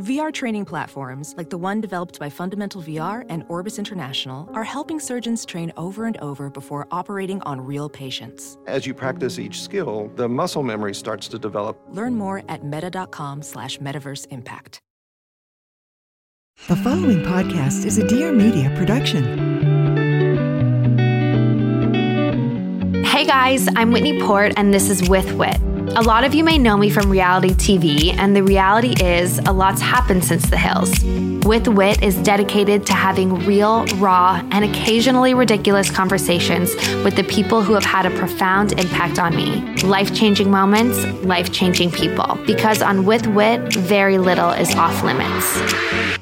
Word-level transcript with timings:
VR 0.00 0.32
training 0.32 0.64
platforms, 0.64 1.34
like 1.36 1.50
the 1.50 1.58
one 1.58 1.78
developed 1.82 2.18
by 2.18 2.30
Fundamental 2.30 2.80
VR 2.80 3.26
and 3.28 3.44
Orbis 3.48 3.78
International, 3.78 4.48
are 4.54 4.64
helping 4.64 4.98
surgeons 4.98 5.44
train 5.44 5.70
over 5.76 6.06
and 6.06 6.16
over 6.18 6.48
before 6.48 6.88
operating 6.90 7.42
on 7.42 7.60
real 7.60 7.90
patients. 7.90 8.56
As 8.66 8.86
you 8.86 8.94
practice 8.94 9.38
each 9.38 9.60
skill, 9.60 10.10
the 10.16 10.26
muscle 10.26 10.62
memory 10.62 10.94
starts 10.94 11.28
to 11.28 11.38
develop. 11.38 11.78
Learn 11.90 12.14
more 12.14 12.42
at 12.48 12.64
meta.com 12.64 13.42
slash 13.42 13.76
metaverse 13.78 14.26
impact. 14.30 14.80
The 16.68 16.76
following 16.76 17.22
podcast 17.22 17.84
is 17.84 17.98
a 17.98 18.06
Dear 18.06 18.32
Media 18.32 18.70
production. 18.76 19.50
Hey 23.04 23.26
guys, 23.26 23.68
I'm 23.76 23.92
Whitney 23.92 24.18
Port, 24.22 24.54
and 24.56 24.72
this 24.72 24.88
is 24.88 25.06
With 25.10 25.30
Wit. 25.34 25.58
A 25.96 26.02
lot 26.02 26.22
of 26.22 26.34
you 26.34 26.44
may 26.44 26.56
know 26.56 26.76
me 26.76 26.88
from 26.88 27.10
reality 27.10 27.50
TV, 27.50 28.16
and 28.16 28.34
the 28.34 28.44
reality 28.44 28.94
is 29.04 29.40
a 29.40 29.52
lot's 29.52 29.80
happened 29.80 30.24
since 30.24 30.48
the 30.48 30.56
hills. 30.56 31.02
With 31.44 31.66
Wit 31.66 32.00
is 32.00 32.16
dedicated 32.18 32.86
to 32.86 32.92
having 32.92 33.44
real, 33.44 33.84
raw, 33.96 34.40
and 34.52 34.64
occasionally 34.64 35.34
ridiculous 35.34 35.90
conversations 35.90 36.76
with 37.02 37.16
the 37.16 37.24
people 37.24 37.62
who 37.62 37.74
have 37.74 37.84
had 37.84 38.06
a 38.06 38.10
profound 38.16 38.78
impact 38.78 39.18
on 39.18 39.34
me. 39.34 39.60
Life 39.82 40.14
changing 40.14 40.48
moments, 40.48 41.04
life 41.24 41.52
changing 41.52 41.90
people. 41.90 42.38
Because 42.46 42.82
on 42.82 43.04
With 43.04 43.26
Wit, 43.26 43.74
very 43.74 44.16
little 44.16 44.50
is 44.50 44.72
off 44.76 45.02
limits. 45.02 46.19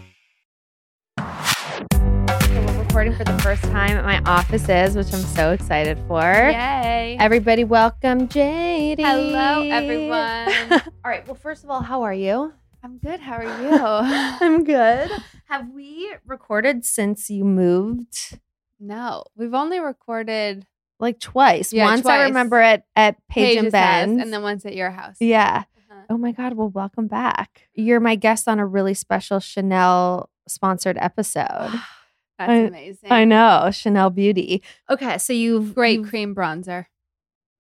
Time 3.89 3.97
at 3.97 4.05
my 4.05 4.31
offices, 4.31 4.95
which 4.97 5.15
I'm 5.15 5.23
so 5.23 5.53
excited 5.53 5.99
for. 6.07 6.21
Yay. 6.21 7.17
Everybody, 7.19 7.65
welcome 7.65 8.29
Jadey. 8.29 8.99
Hello, 8.99 9.63
everyone. 9.63 10.83
all 11.03 11.11
right. 11.11 11.27
Well, 11.27 11.37
first 11.37 11.65
of 11.65 11.71
all, 11.71 11.81
how 11.81 12.03
are 12.03 12.13
you? 12.13 12.53
I'm 12.83 12.99
good. 12.99 13.19
How 13.19 13.37
are 13.37 13.45
you? 13.45 13.79
I'm 14.47 14.65
good. 14.65 15.11
Have 15.47 15.71
we 15.71 16.15
recorded 16.27 16.85
since 16.85 17.31
you 17.31 17.47
moved? 17.47 18.39
No, 18.79 19.25
we've 19.35 19.55
only 19.55 19.81
recorded 19.81 20.67
like 21.01 21.19
twice. 21.19 21.73
Yeah, 21.73 21.85
once 21.85 22.03
twice. 22.03 22.21
I 22.21 22.25
remember 22.25 22.59
at 22.59 22.85
at 22.95 23.17
Paige 23.27 23.57
Paige's 23.57 23.63
and 23.63 23.73
Ben's, 23.73 24.21
and 24.21 24.31
then 24.31 24.43
once 24.43 24.67
at 24.67 24.77
your 24.77 24.91
house. 24.91 25.17
yeah. 25.19 25.65
Uh-huh. 25.91 26.03
Oh 26.11 26.19
my 26.19 26.33
God. 26.33 26.53
Well, 26.53 26.69
welcome 26.69 27.07
back. 27.07 27.71
You're 27.73 28.01
my 28.01 28.17
guest 28.17 28.49
on 28.49 28.59
a 28.59 28.67
really 28.67 28.93
special 28.93 29.41
Chanel 29.41 30.29
sponsored 30.47 30.99
episode. 31.01 31.71
That's 32.39 32.51
I- 32.51 32.55
amazing. 32.55 33.11
I 33.13 33.25
know 33.25 33.71
Chanel 33.73 34.11
Beauty. 34.11 34.63
Okay, 34.89 35.19
so 35.19 35.33
you've 35.33 35.75
Great 35.75 35.99
you've- 35.99 36.09
cream 36.11 36.35
bronzer. 36.35 36.87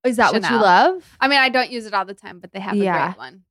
Is 0.05 0.17
that 0.17 0.33
what 0.33 0.49
you 0.49 0.57
love? 0.57 1.05
I 1.21 1.27
mean, 1.29 1.39
I 1.41 1.49
don't 1.49 1.71
use 1.71 1.85
it 1.85 1.93
all 1.93 2.05
the 2.05 2.15
time, 2.15 2.39
but 2.39 2.53
they 2.53 2.61
have 2.61 2.77
Yeah. 2.77 2.97
a 2.97 3.07
great 3.09 3.19
one. 3.19 3.43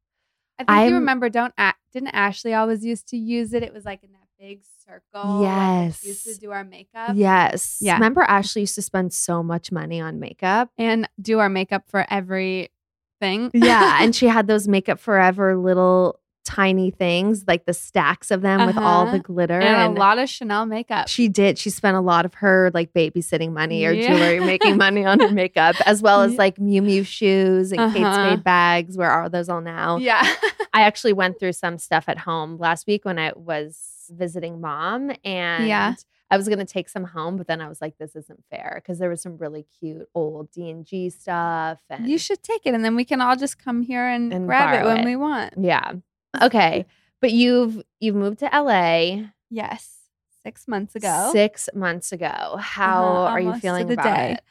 I 0.57 0.63
think 0.63 0.69
I'm- 0.71 0.89
you 0.89 0.95
remember. 0.95 1.29
Don't 1.29 1.53
didn't 1.91 2.09
Ashley 2.09 2.53
always 2.53 2.83
used 2.85 3.07
to 3.09 3.17
use 3.17 3.53
it? 3.53 3.61
It 3.63 3.73
was 3.73 3.85
like 3.85 4.03
in 4.03 4.11
that 4.13 4.27
big 4.39 4.61
circle. 4.87 5.41
when 5.41 5.83
used 6.03 6.23
to 6.25 6.35
do 6.39 6.51
our 6.51 6.63
makeup. 6.63 7.11
Yes. 7.15 7.79
Yeah. 7.81 7.95
Remember 7.95 8.21
Ashley 8.21 8.61
used 8.61 8.75
to 8.75 8.81
spend 8.81 9.13
so 9.13 9.43
much 9.43 9.71
money 9.71 9.99
on 9.99 10.19
makeup. 10.19 10.69
and 10.77 11.07
do 11.21 11.39
our 11.39 11.49
makeup 11.49 11.83
for 11.87 12.05
everything. 12.09 13.51
Yeah, 13.53 13.97
and 14.01 14.15
she 14.15 14.27
had 14.27 14.47
those 14.47 14.67
makeup 14.67 14.99
forever 14.99 15.55
little 15.57 16.19
tiny 16.47 16.91
things, 16.91 17.43
like 17.45 17.65
the 17.65 17.73
stacks 17.73 18.31
of 18.31 18.41
them 18.41 18.65
with 18.65 18.77
all 18.77 19.03
Uh-huh. 19.03 19.11
the 19.11 19.19
glitter 19.19 19.59
and 19.59 19.97
a 19.97 19.99
lot 19.99 20.17
of 20.17 20.29
Chanel 20.29 20.65
makeup. 20.65 21.07
She 21.09 21.27
did. 21.27 21.57
She 21.59 21.69
spent 21.69 21.97
a 21.97 22.01
lot 22.01 22.23
of 22.25 22.33
her 22.35 22.71
like 22.73 22.93
babysitting 22.93 23.51
money 23.51 23.85
or 23.85 23.91
Yeah. 23.91 24.07
jewelry 24.07 24.39
making 24.39 24.77
money 24.85 25.03
on 25.05 25.19
her 25.19 25.29
makeup, 25.31 25.75
as 25.85 26.01
well 26.01 26.21
as 26.21 26.35
like 26.37 26.55
Miu 26.55 26.81
Miu 26.81 27.05
shoes 27.05 27.71
and 27.73 27.93
Kate 27.93 28.03
Uh-huh. 28.03 28.27
Spade 28.29 28.43
bags. 28.43 28.97
Where 28.97 29.11
are 29.11 29.27
those 29.29 29.49
all 29.49 29.61
now? 29.61 29.97
yeah. 29.97 30.23
I 30.73 30.81
actually 30.81 31.13
went 31.13 31.39
through 31.39 31.53
some 31.53 31.77
stuff 31.79 32.05
at 32.07 32.19
home 32.19 32.57
last 32.57 32.87
week 32.87 33.03
when 33.03 33.19
I 33.19 33.33
was 33.35 34.09
visiting 34.09 34.61
mom 34.61 35.11
and 35.25 35.67
Yeah. 35.67 35.95
I 36.29 36.35
was 36.37 36.47
going 36.47 36.59
to 36.59 36.65
take 36.65 36.89
some 36.89 37.05
home, 37.05 37.37
but 37.37 37.47
then 37.47 37.61
I 37.61 37.69
was 37.69 37.79
like, 37.81 37.97
this 37.97 38.13
isn't 38.15 38.43
fair 38.51 38.73
because 38.83 38.99
there 38.99 39.09
was 39.09 39.21
some 39.21 39.37
really 39.37 39.65
cute 39.79 40.07
old 40.13 40.51
D&G 40.51 41.09
stuff. 41.09 41.79
And 41.89 42.07
You 42.07 42.17
should 42.17 42.43
take 42.43 42.65
it, 42.65 42.73
and 42.73 42.83
then 42.83 42.95
we 42.97 43.05
can 43.05 43.21
all 43.21 43.37
just 43.37 43.57
come 43.57 43.81
here 43.81 44.05
and, 44.05 44.33
And 44.33 44.45
grab 44.45 44.81
it 44.81 44.85
when 44.85 44.97
it. 44.99 45.05
we 45.05 45.15
want. 45.15 45.53
Yeah. 45.57 45.93
Okay. 46.41 46.85
But 47.21 47.31
you've 47.31 47.81
you've 47.99 48.15
moved 48.15 48.39
to 48.39 48.45
LA 48.55 49.29
Yes, 49.49 49.97
six 50.43 50.67
months 50.67 50.95
ago. 50.95 51.29
six 51.31 51.69
months 51.73 52.11
ago. 52.11 52.57
How 52.59 53.03
Uh-huh, 53.05 53.29
are 53.31 53.39
you 53.39 53.53
feeling 53.55 53.91
about 53.91 54.03
day. 54.17 54.33
it? 54.33 54.43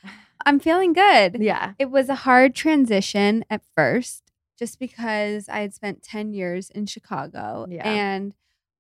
I'm 0.45 0.59
feeling 0.61 0.93
good. 0.93 1.37
Yeah. 1.41 1.73
It 1.79 1.91
was 1.91 2.09
a 2.09 2.15
hard 2.15 2.55
transition 2.55 3.45
at 3.51 3.63
first, 3.77 4.23
just 4.59 4.79
because 4.79 5.49
I 5.49 5.61
had 5.61 5.75
spent 5.75 6.03
10 6.03 6.33
years 6.33 6.71
in 6.71 6.87
Chicago 6.87 7.67
Yeah. 7.69 7.89
and 7.89 8.35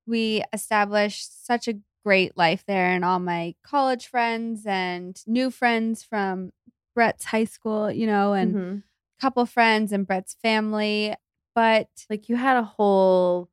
we 0.06 0.43
established 0.53 1.45
such 1.47 1.66
a 1.69 1.75
great 2.05 2.37
life 2.37 2.65
there, 2.66 2.87
and 2.87 3.05
all 3.05 3.19
my 3.19 3.55
college 3.65 4.06
friends 4.06 4.65
and 4.66 5.21
new 5.27 5.50
friends 5.50 6.05
from 6.05 6.53
Brett's 6.95 7.25
high 7.27 7.45
school, 7.45 7.91
you 7.91 8.06
know, 8.06 8.33
and 8.33 8.55
a 8.55 8.59
Mhm. 8.59 8.83
couple 9.21 9.45
friends 9.47 9.93
and 9.93 10.06
Brett's 10.06 10.34
family. 10.41 11.15
But 11.56 11.89
Like 12.11 12.28
you 12.28 12.37
had 12.37 12.56
a 12.56 12.62
whole 12.62 13.49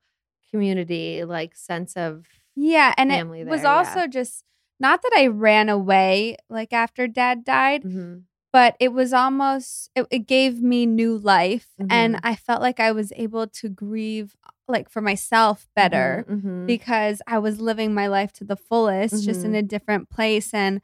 community 0.51 1.23
like 1.23 1.55
sense 1.55 1.95
of 1.97 2.25
yeah, 2.55 2.93
and 2.97 3.09
family 3.09 3.41
it 3.41 3.47
was 3.47 3.61
there, 3.63 3.71
yeah. 3.71 3.77
also 3.79 4.07
just 4.07 4.43
not 4.79 5.01
that 5.01 5.13
I 5.17 5.27
ran 5.27 5.69
away 5.69 6.37
like 6.49 6.71
after 6.73 7.07
dad 7.07 7.43
died, 7.43 7.83
Mhm. 7.83 8.23
but 8.51 8.75
it 8.79 8.91
was 8.93 9.13
almost 9.13 9.89
it, 9.95 10.05
it 10.11 10.27
gave 10.27 10.61
me 10.61 10.85
new 10.85 11.17
life 11.17 11.69
and 11.89 12.15
Mhm. 12.15 12.19
i 12.23 12.35
felt 12.35 12.61
like 12.61 12.79
i 12.79 12.91
was 12.91 13.11
able 13.15 13.47
to 13.47 13.67
grieve 13.69 14.35
like 14.67 14.89
for 14.89 15.01
myself 15.01 15.67
better 15.75 16.25
Mhm, 16.29 16.41
mhm. 16.43 16.67
because 16.67 17.21
i 17.25 17.37
was 17.39 17.59
living 17.59 17.93
my 17.93 18.07
life 18.07 18.31
to 18.33 18.43
the 18.43 18.55
fullest 18.55 19.23
just 19.25 19.43
in 19.43 19.51
Mhm. 19.53 19.57
a 19.63 19.63
different 19.63 20.09
place 20.09 20.53
and 20.53 20.81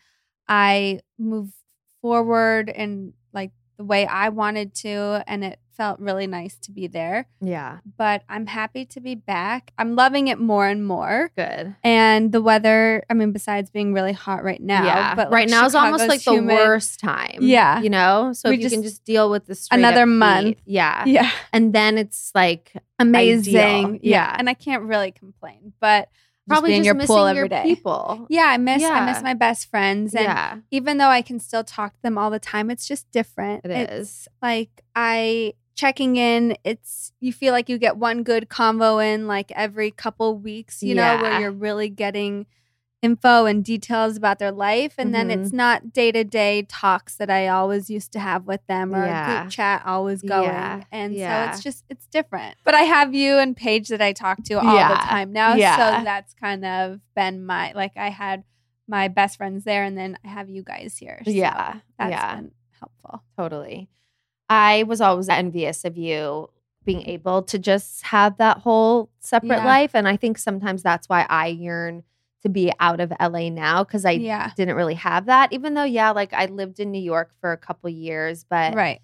i 0.48 1.00
moved 1.20 1.54
forward 2.02 2.70
in 2.70 3.14
like 3.34 3.52
the 3.78 3.84
way 3.86 4.06
i 4.08 4.30
wanted 4.30 4.74
to 4.74 5.24
and 5.28 5.44
it 5.44 5.60
felt 5.80 5.98
really 6.00 6.28
nice 6.28 6.58
to 6.58 6.72
be 6.72 6.88
there 6.88 7.26
yeah, 7.40 7.78
but 7.98 8.24
i'm 8.28 8.46
happy 8.48 8.84
to 8.86 9.00
be 9.00 9.16
back 9.16 9.72
i'm 9.78 9.96
loving 9.96 10.28
it 10.28 10.38
more 10.38 10.68
and 10.68 10.86
more 10.86 11.32
good. 11.38 11.74
and 11.84 12.34
the 12.34 12.42
weather 12.42 13.04
i 13.10 13.14
mean 13.14 13.32
besides 13.32 13.70
being 13.70 13.94
really 13.94 14.12
hot 14.12 14.44
right 14.44 14.62
now 14.62 14.84
yeah, 14.84 15.16
but 15.16 15.32
right 15.32 15.48
like, 15.48 15.50
now 15.50 15.66
is 15.66 15.74
almost 15.76 16.08
like 16.08 16.20
humid. 16.22 16.50
the 16.50 16.54
worst 16.54 17.00
time. 17.00 17.38
Yeah. 17.40 17.82
you 17.82 17.90
know. 17.90 18.34
So 18.34 18.50
We 18.50 18.56
if 18.56 18.62
you 18.64 18.70
can 18.70 18.84
just- 18.84 18.96
just 18.96 19.06
deal 19.06 19.30
with 19.30 19.46
the 19.46 19.56
straight 19.56 19.80
Another 19.80 20.02
up 20.04 20.08
heat, 20.10 20.14
month. 20.16 20.58
yeah, 20.66 21.04
yeah 21.06 21.32
and 21.54 21.72
then 21.74 21.98
it's 21.98 22.32
like 22.36 22.74
amazing. 23.00 24.00
Yeah. 24.02 24.20
Yeah. 24.20 24.36
And 24.38 24.50
I 24.50 24.54
can't 24.54 24.84
really 24.84 25.12
complain, 25.12 25.74
but 25.80 26.10
probably 26.48 26.72
just 26.72 26.80
just 26.80 26.86
your 26.86 26.96
missing 26.96 27.16
pool 27.16 27.28
your 27.34 27.46
every 27.46 27.50
day. 27.50 27.64
people. 27.64 28.26
Yeah, 28.30 28.46
I 28.46 28.58
miss 28.58 28.84
I 28.84 29.06
miss 29.06 29.22
my 29.22 29.34
best 29.34 29.70
friends. 29.70 30.14
And 30.14 30.26
yeah, 30.26 30.58
even 30.72 30.98
though 30.98 31.08
I 31.10 31.22
can 31.22 31.40
still 31.40 31.64
talk 31.64 31.94
to 31.94 32.02
them 32.02 32.18
all 32.18 32.30
the 32.30 32.40
time, 32.40 32.70
it's 32.70 32.88
just 32.88 33.10
different. 33.12 33.66
It 33.66 33.72
it's 33.72 33.94
is. 33.94 34.28
like 34.42 34.82
I 34.96 35.54
checking 35.80 36.18
in, 36.18 36.56
it's 36.64 37.14
you 37.20 37.32
feel 37.32 37.54
like 37.54 37.70
you 37.70 37.78
get 37.78 37.96
one 37.98 38.24
good 38.24 38.50
convo 38.50 39.04
in 39.14 39.28
like 39.28 39.52
every 39.52 39.92
couple 39.92 40.38
weeks, 40.38 40.84
you 40.84 40.94
know, 40.96 41.22
where 41.22 41.40
you're 41.40 41.52
really 41.52 41.90
getting 41.90 42.46
info 43.02 43.46
and 43.46 43.64
details 43.64 44.18
about 44.18 44.40
their 44.40 44.52
life 44.52 44.96
and 44.98 45.16
then 45.16 45.30
Mhm. 45.30 45.36
it's 45.46 45.54
not 45.54 45.94
day-to-day 45.94 46.64
talks 46.68 47.16
that 47.16 47.30
I 47.30 47.48
always 47.48 47.90
used 47.90 48.12
to 48.12 48.20
have 48.20 48.46
with 48.46 48.60
them 48.68 48.94
or 48.94 49.06
Yeah. 49.06 49.26
group 49.44 49.52
chat 49.52 49.84
always 49.86 50.22
going 50.22 50.44
Yeah. 50.44 50.84
and 50.92 51.14
Yeah. 51.16 51.46
so 51.46 51.50
it's 51.54 51.64
just 51.64 51.86
it's 51.88 52.06
different 52.08 52.58
but 52.66 52.76
I 52.76 52.82
have 52.82 53.14
you 53.16 53.38
and 53.38 53.56
Paige 53.56 53.88
that 53.88 54.02
I 54.02 54.12
talk 54.12 54.44
to 54.44 54.56
all 54.56 54.76
Yeah. 54.76 54.90
the 54.90 54.96
time 54.96 55.32
now 55.32 55.54
Yeah. 55.56 55.78
so 55.78 56.04
that's 56.04 56.34
kind 56.34 56.66
of 56.66 57.00
been 57.16 57.46
my 57.46 57.72
like 57.72 57.94
I 57.96 58.10
had 58.10 58.44
my 58.86 59.08
best 59.08 59.38
friends 59.38 59.64
there 59.64 59.84
and 59.86 59.98
then 59.98 60.18
I 60.26 60.28
have 60.28 60.50
you 60.50 60.62
guys 60.62 60.98
here 60.98 61.22
so 61.24 61.32
yeah, 61.32 61.76
that's 61.98 62.12
yeah. 62.12 62.36
been 62.36 62.52
helpful 62.82 63.24
Totally. 63.38 63.88
I 64.50 64.84
was 64.84 65.02
always 65.02 65.30
envious 65.30 65.86
of 65.86 65.98
you 65.98 66.50
being 66.86 67.02
mm-hmm. 67.02 67.10
able 67.10 67.44
to 67.44 67.60
just 67.60 68.04
have 68.04 68.38
that 68.38 68.60
whole 68.60 69.10
separate 69.20 69.58
Yeah. 69.58 69.66
life. 69.66 69.92
And 69.94 70.08
I 70.08 70.18
think 70.18 70.38
sometimes 70.38 70.82
that's 70.82 71.08
why 71.08 71.26
I 71.30 71.48
yearn 71.48 72.04
to 72.42 72.50
be 72.50 72.72
out 72.80 73.02
of 73.02 73.12
LA 73.20 73.50
now 73.50 73.84
because 73.84 74.06
I 74.06 74.12
yeah 74.12 74.52
didn't 74.56 74.76
really 74.76 74.94
have 74.96 75.26
that. 75.26 75.52
Even 75.52 75.74
though, 75.74 75.84
yeah, 75.84 76.12
like 76.12 76.34
I 76.34 76.46
lived 76.46 76.80
in 76.80 76.90
New 76.92 77.02
York 77.02 77.32
for 77.42 77.52
a 77.52 77.58
couple 77.58 77.90
years, 77.90 78.46
but 78.50 78.74
right 78.76 79.02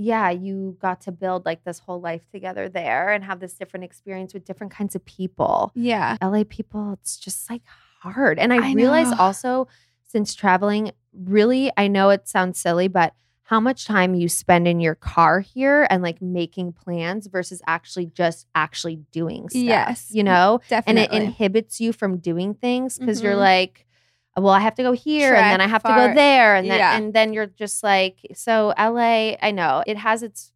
yeah, 0.00 0.30
you 0.30 0.78
got 0.80 1.02
to 1.02 1.12
build 1.12 1.44
like 1.44 1.62
this 1.64 1.78
whole 1.78 2.00
life 2.00 2.22
together 2.32 2.70
there 2.70 3.12
and 3.12 3.22
have 3.22 3.38
this 3.38 3.52
different 3.52 3.84
experience 3.84 4.32
with 4.32 4.46
different 4.46 4.72
kinds 4.72 4.94
of 4.94 5.04
people. 5.04 5.72
Yeah. 5.74 6.16
LA 6.22 6.44
people, 6.48 6.94
it's 6.94 7.18
just 7.18 7.50
like 7.50 7.60
hard. 8.00 8.38
And 8.38 8.50
I, 8.50 8.70
I 8.70 8.72
realize 8.72 9.10
know. 9.10 9.18
also 9.18 9.68
since 10.06 10.34
traveling, 10.34 10.92
really, 11.12 11.70
I 11.76 11.86
know 11.88 12.08
it 12.08 12.26
sounds 12.26 12.58
silly, 12.58 12.88
but 12.88 13.12
how 13.50 13.58
much 13.58 13.84
time 13.84 14.14
you 14.14 14.28
spend 14.28 14.68
in 14.68 14.78
your 14.78 14.94
car 14.94 15.40
here 15.40 15.84
and 15.90 16.04
like 16.04 16.22
making 16.22 16.72
plans 16.72 17.26
versus 17.26 17.60
actually 17.66 18.06
just 18.06 18.46
actually 18.54 18.94
doing 19.10 19.48
stuff. 19.48 19.60
Yes. 19.60 20.06
You 20.12 20.22
know? 20.22 20.60
Definitely. 20.68 21.02
And 21.08 21.12
it 21.24 21.26
inhibits 21.26 21.80
you 21.80 21.92
from 21.92 22.18
doing 22.18 22.54
things 22.54 22.96
because 22.96 23.20
you're 23.20 23.34
Mhm. 23.34 23.38
like, 23.40 23.86
well, 24.36 24.50
I 24.50 24.60
have 24.60 24.76
to 24.76 24.84
go 24.84 24.92
here 24.92 25.34
and 25.34 25.52
then 25.52 25.60
I 25.60 25.66
have 25.66 25.82
to 25.82 25.88
go 25.88 26.14
there. 26.14 26.54
And 26.54 26.70
then 26.70 26.78
Yeah. 26.78 26.96
and 26.96 27.12
then 27.12 27.32
you're 27.32 27.46
just 27.46 27.82
like, 27.82 28.18
so 28.34 28.72
LA, 28.78 29.36
I 29.42 29.50
know 29.50 29.82
it 29.84 29.96
has 29.96 30.22
its 30.22 30.52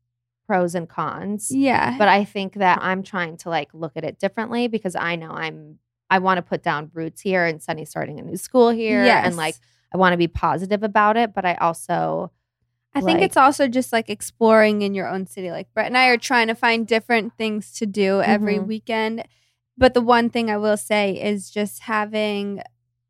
pros 0.47 0.77
and 0.77 0.89
cons. 0.89 1.51
yeah. 1.51 1.99
But 1.99 2.07
I 2.07 2.25
think 2.25 2.55
that 2.55 2.79
I'm 2.81 3.03
trying 3.03 3.39
to 3.39 3.49
like 3.51 3.75
look 3.75 3.97
at 3.97 4.05
it 4.05 4.21
differently 4.21 4.69
because 4.69 4.95
I 4.95 5.17
know 5.17 5.33
I'm 5.33 5.81
I 6.11 6.19
want 6.21 6.39
to 6.39 6.43
put 6.43 6.63
down 6.63 6.93
roots 6.95 7.23
here 7.23 7.45
and 7.45 7.61
Sunny's 7.61 7.91
starting 7.91 8.21
a 8.21 8.23
new 8.23 8.37
school 8.37 8.71
here. 8.71 9.03
And 9.03 9.37
like 9.37 9.57
I 9.93 9.97
want 9.97 10.13
to 10.13 10.17
be 10.17 10.29
positive 10.29 10.85
about 10.85 11.17
it, 11.17 11.35
but 11.35 11.45
I 11.45 11.55
also 11.55 12.31
I 12.95 13.01
think 13.01 13.19
like- 13.19 13.23
it's 13.27 13.37
also 13.37 13.67
just 13.69 13.93
like 13.93 14.09
exploring 14.09 14.83
in 14.83 14.95
your 14.95 15.09
own 15.09 15.27
city. 15.27 15.51
Like 15.51 15.73
Brett 15.75 15.87
and 15.87 15.99
I 15.99 16.09
are 16.09 16.17
trying 16.17 16.47
to 16.49 16.55
find 16.55 16.87
different 16.87 17.33
things 17.37 17.73
to 17.75 17.87
do 17.87 18.21
every 18.23 18.57
Mhm. 18.59 18.67
weekend. 18.67 19.25
But 19.77 19.95
the 19.95 20.01
one 20.01 20.31
thing 20.31 20.51
I 20.51 20.57
will 20.57 20.77
say 20.77 21.21
is 21.21 21.51
just 21.51 21.81
having 21.83 22.63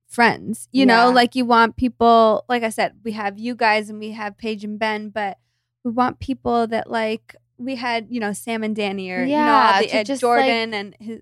friends. 0.06 0.68
You 0.72 0.86
know, 0.86 1.10
like 1.10 1.34
you 1.34 1.44
want 1.44 1.76
people, 1.76 2.44
like 2.48 2.62
I 2.62 2.70
said, 2.70 2.94
we 3.04 3.12
have 3.12 3.38
you 3.38 3.54
guys 3.54 3.90
and 3.90 3.98
we 3.98 4.12
have 4.12 4.38
Paige 4.38 4.64
and 4.64 4.78
Ben, 4.78 5.10
but 5.10 5.38
we 5.84 5.90
want 5.90 6.20
people 6.20 6.66
that 6.68 6.88
like 6.90 7.36
we 7.58 7.76
had, 7.76 8.06
you 8.10 8.20
know, 8.20 8.32
Sam 8.32 8.62
and 8.64 8.74
Danny 8.74 9.10
or 9.10 9.20
you 9.24 9.26
know, 9.36 9.42
Yeah, 9.42 9.82
the, 9.82 10.12
uh, 10.12 10.16
Jordan 10.16 10.72
and 10.74 10.96
his, 10.98 11.20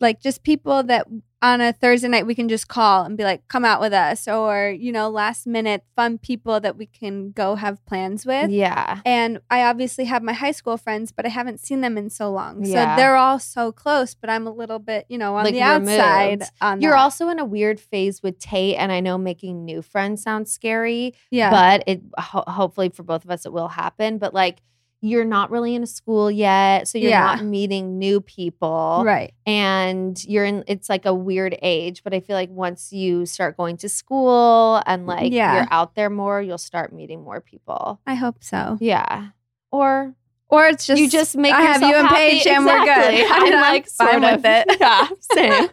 like 0.00 0.20
just 0.20 0.42
people 0.44 0.82
that 0.84 1.06
on 1.40 1.60
a 1.60 1.72
Thursday 1.72 2.08
night 2.08 2.26
we 2.26 2.34
can 2.34 2.48
just 2.48 2.66
call 2.66 3.04
and 3.04 3.16
be 3.16 3.22
like, 3.22 3.46
come 3.46 3.64
out 3.64 3.80
with 3.80 3.92
us, 3.92 4.26
or 4.26 4.70
you 4.70 4.90
know, 4.90 5.08
last 5.08 5.46
minute 5.46 5.84
fun 5.94 6.18
people 6.18 6.58
that 6.60 6.76
we 6.76 6.86
can 6.86 7.30
go 7.30 7.54
have 7.54 7.84
plans 7.86 8.26
with. 8.26 8.50
yeah. 8.50 9.00
And 9.04 9.40
I 9.48 9.62
obviously 9.62 10.06
have 10.06 10.22
my 10.22 10.32
high 10.32 10.50
school 10.50 10.76
friends, 10.76 11.12
but 11.12 11.24
I 11.26 11.28
haven't 11.28 11.60
seen 11.60 11.80
them 11.80 11.96
in 11.96 12.10
so 12.10 12.30
long. 12.32 12.64
Yeah. 12.64 12.96
So 12.96 13.00
they're 13.00 13.16
all 13.16 13.38
so 13.38 13.70
close, 13.70 14.14
but 14.14 14.30
I'm 14.30 14.46
a 14.46 14.52
little 14.52 14.80
bit, 14.80 15.06
you 15.08 15.16
know, 15.18 15.36
on 15.36 15.44
Like 15.44 15.54
the 15.54 15.62
outside. 15.62 16.42
On 16.60 16.80
You're 16.80 16.92
that. 16.92 16.98
also 16.98 17.28
in 17.28 17.38
a 17.38 17.44
weird 17.44 17.78
phase 17.78 18.22
with 18.22 18.38
Tate, 18.38 18.76
and 18.76 18.90
I 18.90 18.98
know 19.00 19.16
making 19.16 19.64
new 19.64 19.80
friends 19.82 20.22
sounds 20.22 20.50
scary, 20.52 21.14
yeah, 21.30 21.50
but 21.50 21.84
it 21.86 22.02
ho- 22.18 22.44
hopefully 22.48 22.88
for 22.88 23.04
both 23.04 23.24
of 23.24 23.30
us 23.30 23.46
it 23.46 23.52
will 23.52 23.68
happen. 23.68 24.18
But 24.18 24.34
like 24.34 24.58
you're 25.00 25.24
not 25.24 25.50
really 25.50 25.74
in 25.74 25.82
a 25.82 25.86
school 25.86 26.30
yet, 26.30 26.88
so 26.88 26.98
you're 26.98 27.10
Yeah. 27.10 27.24
not 27.36 27.44
meeting 27.44 27.98
new 27.98 28.20
people, 28.20 29.02
right. 29.04 29.32
and 29.46 30.22
you're 30.24 30.44
in 30.44 30.64
it's 30.66 30.88
like 30.88 31.06
a 31.06 31.14
weird 31.14 31.56
age 31.62 32.02
but 32.02 32.12
i 32.12 32.20
feel 32.20 32.34
like 32.36 32.50
once 32.50 32.92
you 32.92 33.24
start 33.26 33.56
going 33.56 33.76
to 33.78 33.88
school 33.88 34.82
and 34.86 35.06
like 35.06 35.32
Yeah. 35.32 35.54
you're 35.54 35.68
out 35.70 35.94
there 35.94 36.10
more 36.10 36.42
you'll 36.42 36.58
start 36.58 36.92
meeting 36.92 37.22
more 37.22 37.40
people 37.40 38.00
I 38.06 38.14
hope 38.14 38.42
so. 38.42 38.76
yeah 38.80 39.28
or 39.70 40.14
Or 40.48 40.66
it's 40.66 40.86
just 40.86 41.00
you 41.00 41.08
just 41.08 41.36
make 41.36 41.52
I 41.54 41.60
have 41.62 41.82
you 41.82 41.94
and. 41.94 42.08
Paige 42.08 42.46
and 42.46 42.64
we're 42.64 42.84
good. 42.84 43.26
i'm 43.30 43.52
I'm 43.54 43.60
like 43.60 43.86
fine 43.88 44.20
with 44.22 44.42
it. 44.44 44.76
yeah 44.80 45.06
same 45.32 45.68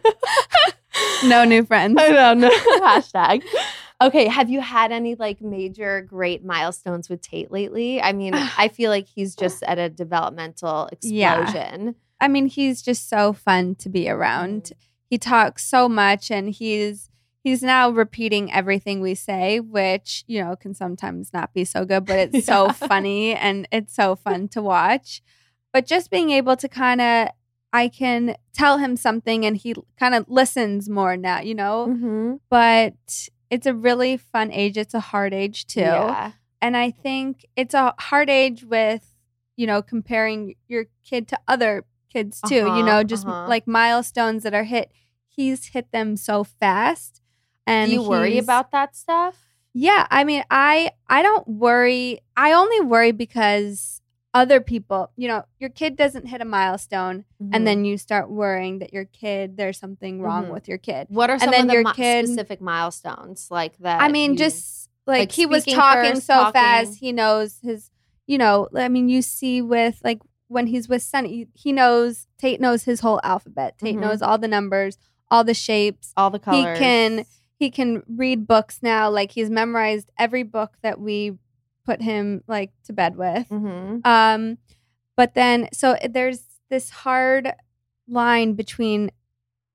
no 1.28 1.44
new 1.44 1.64
friends. 1.64 1.96
i 2.00 2.34
know 2.34 2.50
hashtag 2.82 3.42
okay 4.00 4.26
have 4.26 4.50
you 4.50 4.60
had 4.60 4.92
any 4.92 5.14
like 5.14 5.40
major 5.40 6.02
great 6.02 6.44
milestones 6.44 7.08
with 7.08 7.20
tate 7.20 7.50
lately 7.50 8.00
i 8.00 8.12
mean 8.12 8.32
i 8.58 8.68
feel 8.68 8.90
like 8.90 9.06
he's 9.06 9.34
just 9.34 9.62
at 9.64 9.78
a 9.78 9.88
developmental 9.88 10.88
explosion. 10.92 11.84
Yeah. 11.86 11.92
I 12.20 12.28
mean, 12.28 12.46
he's 12.46 12.82
just 12.82 13.08
so 13.08 13.32
fun 13.32 13.74
to 13.76 13.88
be 13.88 14.08
around. 14.08 14.62
Mm. 14.62 14.72
He 15.10 15.18
talks 15.18 15.64
so 15.64 15.88
much 15.88 16.30
and 16.30 16.50
he's 16.50 17.10
he's 17.44 17.62
now 17.62 17.90
repeating 17.90 18.52
everything 18.52 19.00
we 19.00 19.14
say, 19.14 19.60
which, 19.60 20.24
you 20.26 20.42
know, 20.42 20.56
can 20.56 20.74
sometimes 20.74 21.32
not 21.32 21.54
be 21.54 21.64
so 21.64 21.84
good, 21.84 22.04
but 22.06 22.18
it's 22.18 22.46
so 22.46 22.70
funny 22.72 23.34
and 23.34 23.68
it's 23.70 23.94
so 23.94 24.16
fun 24.16 24.48
to 24.48 24.62
watch. 24.62 25.22
But 25.72 25.86
just 25.86 26.10
being 26.10 26.30
able 26.30 26.56
to 26.56 26.68
kind 26.68 27.00
of 27.00 27.28
I 27.72 27.88
can 27.88 28.36
tell 28.54 28.78
him 28.78 28.96
something 28.96 29.44
and 29.44 29.56
he 29.56 29.74
kind 29.98 30.14
of 30.14 30.24
listens 30.28 30.88
more 30.88 31.16
now, 31.16 31.40
you 31.40 31.54
know? 31.54 31.88
Mhm. 31.90 32.40
But 32.48 33.28
it's 33.50 33.66
a 33.66 33.74
really 33.74 34.16
fun 34.16 34.50
age. 34.52 34.76
It's 34.76 34.94
a 34.94 35.00
hard 35.00 35.32
age 35.34 35.66
too. 35.66 35.80
yeah 35.80 36.32
And 36.60 36.76
I 36.76 36.90
think 36.90 37.44
it's 37.56 37.74
a 37.74 37.94
hard 37.98 38.28
age 38.30 38.64
with, 38.64 39.14
you 39.56 39.66
know, 39.66 39.82
comparing 39.82 40.54
your 40.68 40.86
kid 41.04 41.28
to 41.28 41.38
other 41.46 41.84
kids 42.12 42.40
too, 42.40 42.54
you 42.54 42.66
Uh-huh, 42.66 42.82
know, 42.82 43.02
just 43.04 43.26
uh-huh. 43.26 43.46
like 43.48 43.66
milestones 43.66 44.42
that 44.42 44.54
are 44.54 44.64
hit. 44.64 44.90
He's 45.28 45.66
hit 45.68 45.92
them 45.92 46.16
so 46.16 46.44
fast. 46.44 47.20
And 47.66 47.88
do 47.88 47.94
you 47.94 48.02
worry 48.02 48.38
about 48.38 48.70
that 48.72 48.96
stuff 48.96 49.36
Yeah, 49.74 50.06
I 50.10 50.24
mean, 50.24 50.42
I 50.50 50.92
I 51.08 51.20
don't 51.22 51.46
worry. 51.46 52.20
I 52.36 52.52
only 52.52 52.80
worry 52.80 53.12
because 53.12 54.00
other 54.36 54.60
people, 54.60 55.10
you 55.16 55.28
know, 55.28 55.44
your 55.58 55.70
kid 55.70 55.96
doesn't 55.96 56.26
hit 56.26 56.40
a 56.40 56.44
milestone 56.44 57.24
Mhm. 57.42 57.50
and 57.54 57.66
then 57.66 57.84
you 57.84 57.96
start 57.96 58.30
worrying 58.30 58.78
that 58.80 58.92
your 58.92 59.04
kid 59.06 59.56
there's 59.56 59.78
something 59.78 60.20
wrong 60.20 60.46
Mhm. 60.46 60.52
with 60.52 60.68
your 60.68 60.78
kid. 60.78 61.06
What 61.10 61.30
are 61.30 61.38
some 61.38 61.50
then 61.50 61.62
of 61.62 61.66
the 61.68 61.72
your 61.74 61.84
mi- 61.84 61.92
kid- 61.94 62.26
specific 62.26 62.60
milestones 62.60 63.48
like 63.50 63.78
that? 63.78 64.00
I 64.02 64.08
mean, 64.08 64.32
you- 64.32 64.38
just 64.38 64.90
like, 65.06 65.18
like, 65.20 65.32
he 65.32 65.46
was 65.46 65.64
talking 65.64 66.14
first, 66.14 66.26
so 66.26 66.34
talking. 66.34 66.52
fast, 66.52 66.98
he 66.98 67.12
knows 67.12 67.58
his, 67.62 67.90
you 68.26 68.38
know, 68.38 68.68
I 68.76 68.88
mean, 68.88 69.08
you 69.08 69.22
see 69.22 69.62
with 69.62 70.00
like 70.04 70.20
when 70.48 70.66
he's 70.68 70.88
with 70.88 71.02
Sunny, 71.02 71.48
he 71.54 71.72
knows, 71.72 72.26
Tate 72.38 72.60
knows 72.60 72.84
his 72.84 73.00
whole 73.00 73.20
alphabet. 73.24 73.78
Tate 73.78 73.96
Mhm. 73.96 74.00
knows 74.00 74.22
all 74.22 74.38
the 74.38 74.46
numbers, 74.48 74.96
all 75.30 75.42
the 75.44 75.54
shapes. 75.54 76.12
all 76.16 76.30
the 76.30 76.38
colors. 76.38 76.78
He 76.78 76.84
can, 76.84 77.24
he 77.58 77.70
can 77.70 78.02
read 78.08 78.46
books 78.46 78.78
now. 78.82 79.08
Like 79.10 79.32
he's 79.32 79.50
memorized 79.50 80.10
every 80.18 80.42
book 80.44 80.76
that 80.82 81.00
we 81.00 81.38
put 81.86 82.02
him 82.02 82.42
like 82.48 82.72
to 82.84 82.92
bed 82.92 83.16
with. 83.16 83.48
Mhm. 83.48 84.04
Um, 84.06 84.58
but 85.16 85.34
then 85.34 85.68
so 85.72 85.96
there's 86.08 86.42
this 86.68 86.90
hard 86.90 87.52
line 88.08 88.54
between 88.54 89.10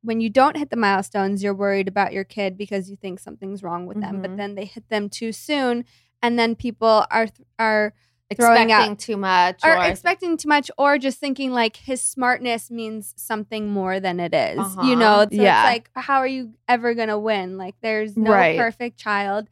when 0.03 0.19
you 0.19 0.29
don't 0.29 0.57
hit 0.57 0.69
the 0.71 0.75
milestones, 0.77 1.43
you're 1.43 1.53
worried 1.53 1.87
about 1.87 2.11
your 2.11 2.23
kid 2.23 2.57
because 2.57 2.89
you 2.89 2.95
think 2.95 3.19
something's 3.19 3.61
wrong 3.63 3.85
with 3.85 4.01
them. 4.01 4.21
But 4.21 4.31
Mhm. 4.31 4.37
then 4.37 4.55
they 4.55 4.65
hit 4.65 4.89
them 4.89 5.09
too 5.09 5.31
soon, 5.31 5.85
and 6.21 6.37
then 6.37 6.55
people 6.55 7.05
are 7.11 7.27
are 7.59 7.93
throwing 8.35 8.69
expecting 8.69 8.91
out- 8.93 8.99
too 8.99 9.17
much 9.17 9.59
are 9.65 9.77
or 9.77 9.83
expecting 9.85 10.37
too 10.37 10.47
much, 10.47 10.71
or 10.77 10.97
just 10.97 11.19
thinking 11.19 11.51
like 11.51 11.75
his 11.75 12.01
smartness 12.01 12.71
means 12.71 13.13
something 13.17 13.69
more 13.69 13.99
than 13.99 14.19
it 14.19 14.33
is. 14.33 14.57
Uh-huh. 14.59 14.83
You 14.87 14.95
know, 14.95 15.25
so 15.31 15.41
Yeah. 15.41 15.61
it's 15.63 15.69
like 15.73 15.89
how 15.95 16.17
are 16.19 16.27
you 16.27 16.53
ever 16.67 16.93
gonna 16.93 17.19
win? 17.19 17.57
Like 17.57 17.75
there's 17.81 18.15
no 18.17 18.31
Right. 18.31 18.57
perfect 18.57 18.97
child, 18.97 19.49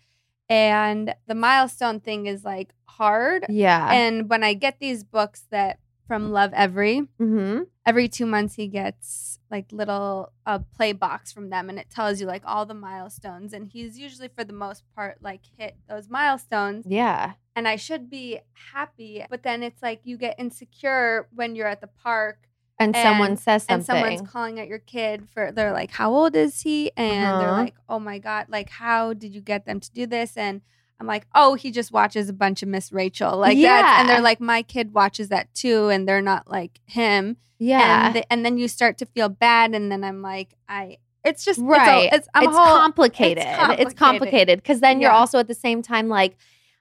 and 0.49 1.13
the 1.27 1.35
milestone 1.35 1.99
thing 1.99 2.25
is 2.25 2.43
like 2.43 2.73
hard. 2.85 3.45
yeah. 3.49 3.91
And 3.91 4.29
when 4.29 4.43
I 4.43 4.53
get 4.53 4.79
these 4.79 5.03
books 5.03 5.45
that 5.51 5.79
from 6.07 6.31
Lovevery, 6.31 7.07
mm-hmm. 7.21 7.63
every 7.85 8.07
two 8.07 8.25
months 8.25 8.55
he 8.55 8.67
gets 8.67 9.39
like 9.51 9.71
little 9.71 10.31
uh, 10.45 10.59
play 10.75 10.91
box 10.91 11.31
from 11.31 11.49
them, 11.49 11.69
and 11.69 11.77
it 11.79 11.89
tells 11.89 12.19
you 12.19 12.25
like 12.27 12.43
all 12.45 12.65
the 12.65 12.73
milestones. 12.73 13.53
And 13.53 13.67
he's 13.71 13.97
usually 13.99 14.27
for 14.27 14.43
the 14.43 14.53
most 14.53 14.83
part 14.95 15.17
like 15.21 15.41
hit 15.57 15.77
those 15.87 16.09
milestones, 16.09 16.85
Yeah. 16.87 17.33
and 17.55 17.67
I 17.67 17.75
should 17.75 18.09
be 18.09 18.39
happy. 18.73 19.23
But 19.29 19.43
then 19.43 19.61
it's 19.63 19.81
like 19.83 20.01
you 20.03 20.17
get 20.17 20.35
insecure 20.39 21.27
when 21.33 21.55
you're 21.55 21.67
at 21.67 21.81
the 21.81 21.87
park. 21.87 22.48
And, 22.79 22.95
someone 22.95 23.31
And- 23.31 23.39
says 23.39 23.65
And 23.67 23.85
someone's 23.85 24.21
calling 24.21 24.59
at 24.59 24.67
your 24.67 24.79
kid 24.79 25.27
for 25.33 25.51
they're 25.51 25.73
like, 25.73 25.91
How 25.91 26.13
old 26.13 26.35
is 26.35 26.61
he? 26.61 26.91
And 26.95 27.23
they're 27.41 27.49
Uh-huh. 27.49 27.61
like, 27.63 27.75
Oh 27.89 27.99
my 27.99 28.19
God, 28.19 28.45
like 28.49 28.69
how 28.69 29.13
did 29.13 29.33
you 29.35 29.41
get 29.41 29.65
them 29.65 29.79
to 29.81 29.91
do 29.91 30.05
this? 30.07 30.37
And 30.37 30.61
I'm 31.01 31.07
like, 31.07 31.27
oh, 31.33 31.53
he 31.55 31.71
just 31.71 31.91
watches 31.93 32.27
a 32.27 32.33
bunch 32.33 32.61
of 32.61 32.67
Miss 32.67 32.91
Rachel, 32.91 33.37
like 33.37 33.57
that, 33.61 33.97
and 34.01 34.09
they're 34.09 34.19
like, 34.21 34.41
my 34.41 34.61
kid 34.63 34.93
watches 34.93 35.29
that 35.29 35.53
too, 35.53 35.87
and 35.87 36.05
they're 36.05 36.21
not 36.21 36.51
like 36.51 36.81
him, 36.87 37.37
yeah. 37.57 38.07
and 38.07 38.13
th- 38.15 38.25
and 38.29 38.45
then 38.45 38.57
you 38.57 38.67
start 38.67 38.97
to 38.97 39.05
feel 39.05 39.29
bad, 39.29 39.73
and 39.73 39.89
then 39.89 40.03
I'm 40.03 40.21
like, 40.21 40.57
I, 40.67 40.97
it's 41.23 41.45
just 41.45 41.59
it's 41.59 41.65
right. 41.65 42.09
It's, 42.11 42.27
I'm 42.33 42.43
a 42.43 42.49
it's 42.49 42.57
whole- 42.57 42.77
complicated. 42.79 43.45
It's 43.45 43.55
complicated. 43.57 43.95
complicated 43.97 44.59
because 44.59 44.81
then 44.81 44.99
you're 44.99 45.11
also 45.11 45.39
at 45.39 45.47
the 45.47 45.53
same 45.55 45.81
time 45.81 46.09
like, 46.09 46.35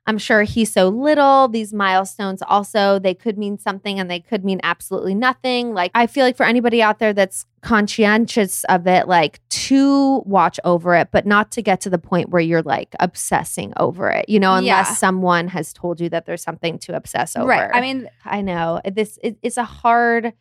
I'm 0.09 0.19
sure 0.19 0.43
he's 0.43 0.73
so 0.73 0.89
little. 0.89 1.47
These 1.49 1.73
milestones 1.73 2.43
also 2.43 2.99
they 2.99 3.15
could 3.15 3.39
mean 3.39 3.59
something 3.59 4.01
and 4.01 4.11
they 4.11 4.21
could 4.21 4.45
mean 4.45 4.59
absolutely 4.65 5.15
nothing. 5.15 5.75
Like 5.75 5.91
I 5.95 6.07
feel 6.09 6.25
like 6.25 6.37
for 6.37 6.45
anybody 6.47 6.83
out 6.83 6.99
there 6.99 7.13
that's 7.13 7.45
conscientious 7.63 8.65
of 8.65 8.87
it, 8.87 9.07
like 9.09 9.41
to 9.49 10.19
watch 10.27 10.59
over 10.65 10.95
it, 10.95 11.09
but 11.13 11.27
not 11.27 11.51
to 11.53 11.63
get 11.63 11.81
to 11.83 11.91
the 11.91 11.99
point 11.99 12.31
where 12.31 12.41
you're 12.43 12.63
like 12.63 12.95
obsessing 13.01 13.73
over 13.77 14.09
it. 14.11 14.29
You 14.29 14.41
know, 14.41 14.55
unless 14.55 14.89
Yeah. 14.89 14.95
someone 14.95 15.49
has 15.49 15.73
told 15.73 16.01
you 16.01 16.09
that 16.11 16.27
there's 16.27 16.43
something 16.43 16.79
to 16.81 16.97
obsess 16.97 17.37
over. 17.37 17.47
right. 17.49 17.71
I 17.73 17.81
mean, 17.81 18.09
I 18.25 18.41
know 18.43 18.81
this. 18.85 19.19
It, 19.23 19.39
it's 19.43 19.57
a 19.57 19.65
hard 19.65 20.33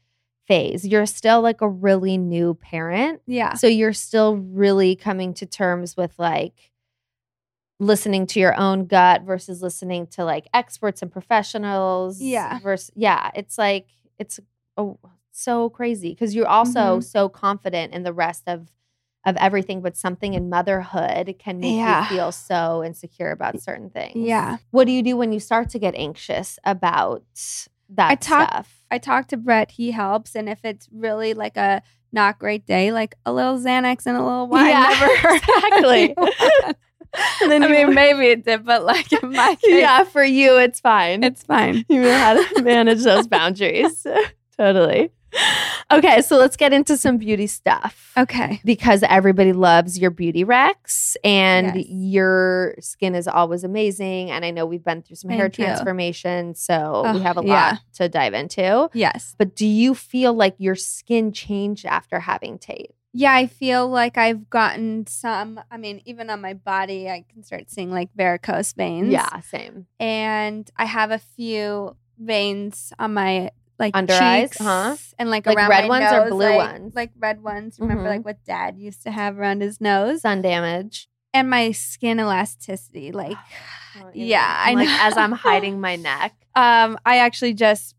phase. 0.48 0.86
You're 0.88 1.06
still 1.06 1.42
like 1.42 1.62
a 1.62 1.68
really 1.70 2.18
new 2.18 2.54
parent. 2.56 3.22
yeah, 3.28 3.54
So 3.56 3.68
you're 3.68 3.94
still 3.94 4.38
really 4.38 4.96
coming 4.96 5.34
to 5.36 5.46
terms 5.46 5.98
with 5.98 6.14
like 6.18 6.54
listening 7.80 8.26
to 8.28 8.40
your 8.40 8.60
own 8.60 8.86
gut 8.88 9.22
versus 9.22 9.62
listening 9.62 10.08
to 10.08 10.24
like 10.26 10.48
experts 10.54 11.02
and 11.02 11.12
professionals. 11.12 12.20
Yeah. 12.22 12.60
Versus 12.60 12.92
yeah, 12.96 13.30
it's 13.36 13.58
like 13.58 13.88
it's 14.18 14.40
oh 14.78 14.98
so 15.32 15.70
crazy 15.70 16.10
because 16.10 16.34
you're 16.34 16.48
also 16.48 16.98
Mhm. 17.00 17.04
so 17.04 17.30
confident 17.30 17.94
in 17.94 18.04
the 18.04 18.14
rest 18.14 18.44
of 18.48 18.72
of 19.26 19.36
everything, 19.38 19.82
but 19.82 19.98
something 19.98 20.36
in 20.36 20.50
motherhood 20.50 21.36
can 21.38 21.60
make 21.60 21.76
Yeah. 21.76 22.04
you 22.10 22.16
feel 22.16 22.32
so 22.32 22.82
insecure 22.84 23.32
about 23.32 23.60
certain 23.62 23.90
things. 23.90 24.16
Yeah. 24.16 24.58
What 24.72 24.86
do 24.86 24.94
you 24.94 25.04
do 25.04 25.18
when 25.18 25.34
you 25.34 25.40
start 25.42 25.70
to 25.72 25.80
get 25.80 25.94
anxious 25.96 26.58
about 26.64 27.24
that 27.90 28.10
I 28.12 28.16
talk- 28.16 28.50
stuff? 28.50 28.82
I 28.90 28.98
talked 29.00 29.30
to 29.32 29.38
Brett. 29.38 29.72
He 29.72 29.92
helps, 29.92 30.34
and 30.34 30.48
if 30.48 30.64
it's 30.64 30.88
really 30.94 31.34
like 31.34 31.58
a 31.58 31.82
not 32.14 32.40
great 32.40 32.66
day, 32.66 32.94
like 32.94 33.16
a 33.26 33.34
little 33.34 33.58
Xanax 33.60 34.06
and 34.06 34.16
a 34.16 34.24
little 34.24 34.48
wine 34.48 34.68
Yeah, 34.70 34.88
never 34.98 35.18
hurt 35.18 35.42
exactly. 35.44 36.16
Anyone. 37.18 37.42
And 37.42 37.52
then 37.52 37.64
I 37.64 37.68
mean, 37.86 37.94
maybe 37.94 38.28
it 38.28 38.46
did, 38.46 38.66
but 38.66 38.84
like 38.84 39.12
in 39.14 39.32
my 39.32 39.56
case, 39.62 39.82
yeah, 39.82 40.04
for 40.04 40.24
you, 40.24 40.58
it's 40.58 40.80
fine. 40.80 41.24
it's 41.24 41.44
fine. 41.44 41.86
you 41.90 42.02
know 42.02 42.18
how 42.18 42.34
to 42.54 42.62
manage 42.62 43.04
those 43.04 43.28
boundaries. 43.28 44.06
totally. 44.58 45.12
Okay, 45.92 46.22
so 46.22 46.38
let's 46.38 46.56
get 46.58 46.74
into 46.74 46.98
some 46.98 47.18
beauty 47.18 47.48
stuff. 47.48 48.12
Okay. 48.18 48.60
Because 48.66 49.04
everybody 49.04 49.54
loves 49.54 50.00
your 50.00 50.10
beauty 50.10 50.44
recs 50.44 51.16
and 51.24 51.76
Yes. 51.76 51.86
your 51.90 52.76
skin 52.80 53.14
is 53.14 53.28
always 53.28 53.64
amazing. 53.64 54.32
And 54.32 54.44
I 54.46 54.52
know 54.52 54.66
we've 54.66 54.84
been 54.84 55.02
through 55.04 55.18
some 55.18 55.30
hair 55.30 55.44
Thank 55.44 55.60
you. 55.60 55.66
transformation, 55.66 56.56
so 56.56 57.12
we 57.14 57.20
have 57.22 57.38
a 57.38 57.42
lot 57.42 57.48
yeah. 57.48 57.78
to 57.96 58.10
dive 58.10 58.34
into. 58.34 58.90
Yes. 58.94 59.36
But 59.38 59.56
do 59.56 59.68
you 59.68 59.94
feel 59.94 60.34
like 60.34 60.56
your 60.58 60.76
skin 60.76 61.32
changed 61.34 61.86
after 61.86 62.20
having 62.22 62.58
Tate? 62.58 62.92
Yeah, 63.14 63.34
I 63.34 63.48
feel 63.48 63.88
like 63.88 64.18
I've 64.18 64.50
gotten 64.50 65.08
some. 65.08 65.60
I 65.72 65.78
mean, 65.78 66.02
even 66.06 66.30
on 66.30 66.42
my 66.42 66.54
body, 66.54 67.10
I 67.10 67.24
can 67.32 67.44
start 67.44 67.70
seeing 67.72 67.92
like 67.92 68.10
varicose 68.16 68.74
veins. 68.74 69.12
Yeah, 69.12 69.40
same. 69.42 69.88
and 70.00 70.70
I 70.78 70.86
have 70.86 71.12
a 71.12 71.18
few 71.18 71.96
veins 72.20 72.94
on 73.00 73.14
my 73.14 73.52
like 73.80 73.96
Under 73.96 74.14
eyes, 74.14 74.58
huh? 74.60 74.96
and 75.20 75.30
like, 75.30 75.46
Like 75.46 75.58
around 75.58 75.70
red 75.70 75.88
ones 75.90 76.12
or 76.12 76.20
nose, 76.26 76.30
blue 76.32 76.46
like, 76.46 76.58
ones? 76.58 76.96
like 76.96 77.12
red 77.20 77.44
ones. 77.44 77.80
Remember, 77.80 78.04
Mhm. 78.06 78.10
like 78.18 78.26
what 78.26 78.44
Dad 78.44 78.78
used 78.78 79.04
to 79.04 79.12
have 79.12 79.38
around 79.38 79.62
his 79.62 79.80
nose, 79.80 80.22
Sun 80.22 80.42
damage. 80.42 81.08
and 81.34 81.50
my 81.50 81.72
skin 81.72 82.20
elasticity. 82.20 83.12
Like, 83.12 83.38
yeah, 84.14 84.62
I 84.66 84.70
I'm 84.72 84.76
like 84.76 84.88
know. 84.90 84.98
as 85.00 85.18
I'm 85.18 85.32
hiding 85.32 85.80
my 85.88 85.96
neck. 85.96 86.34
um, 86.56 86.98
I 87.06 87.18
actually 87.20 87.54
just 87.54 87.96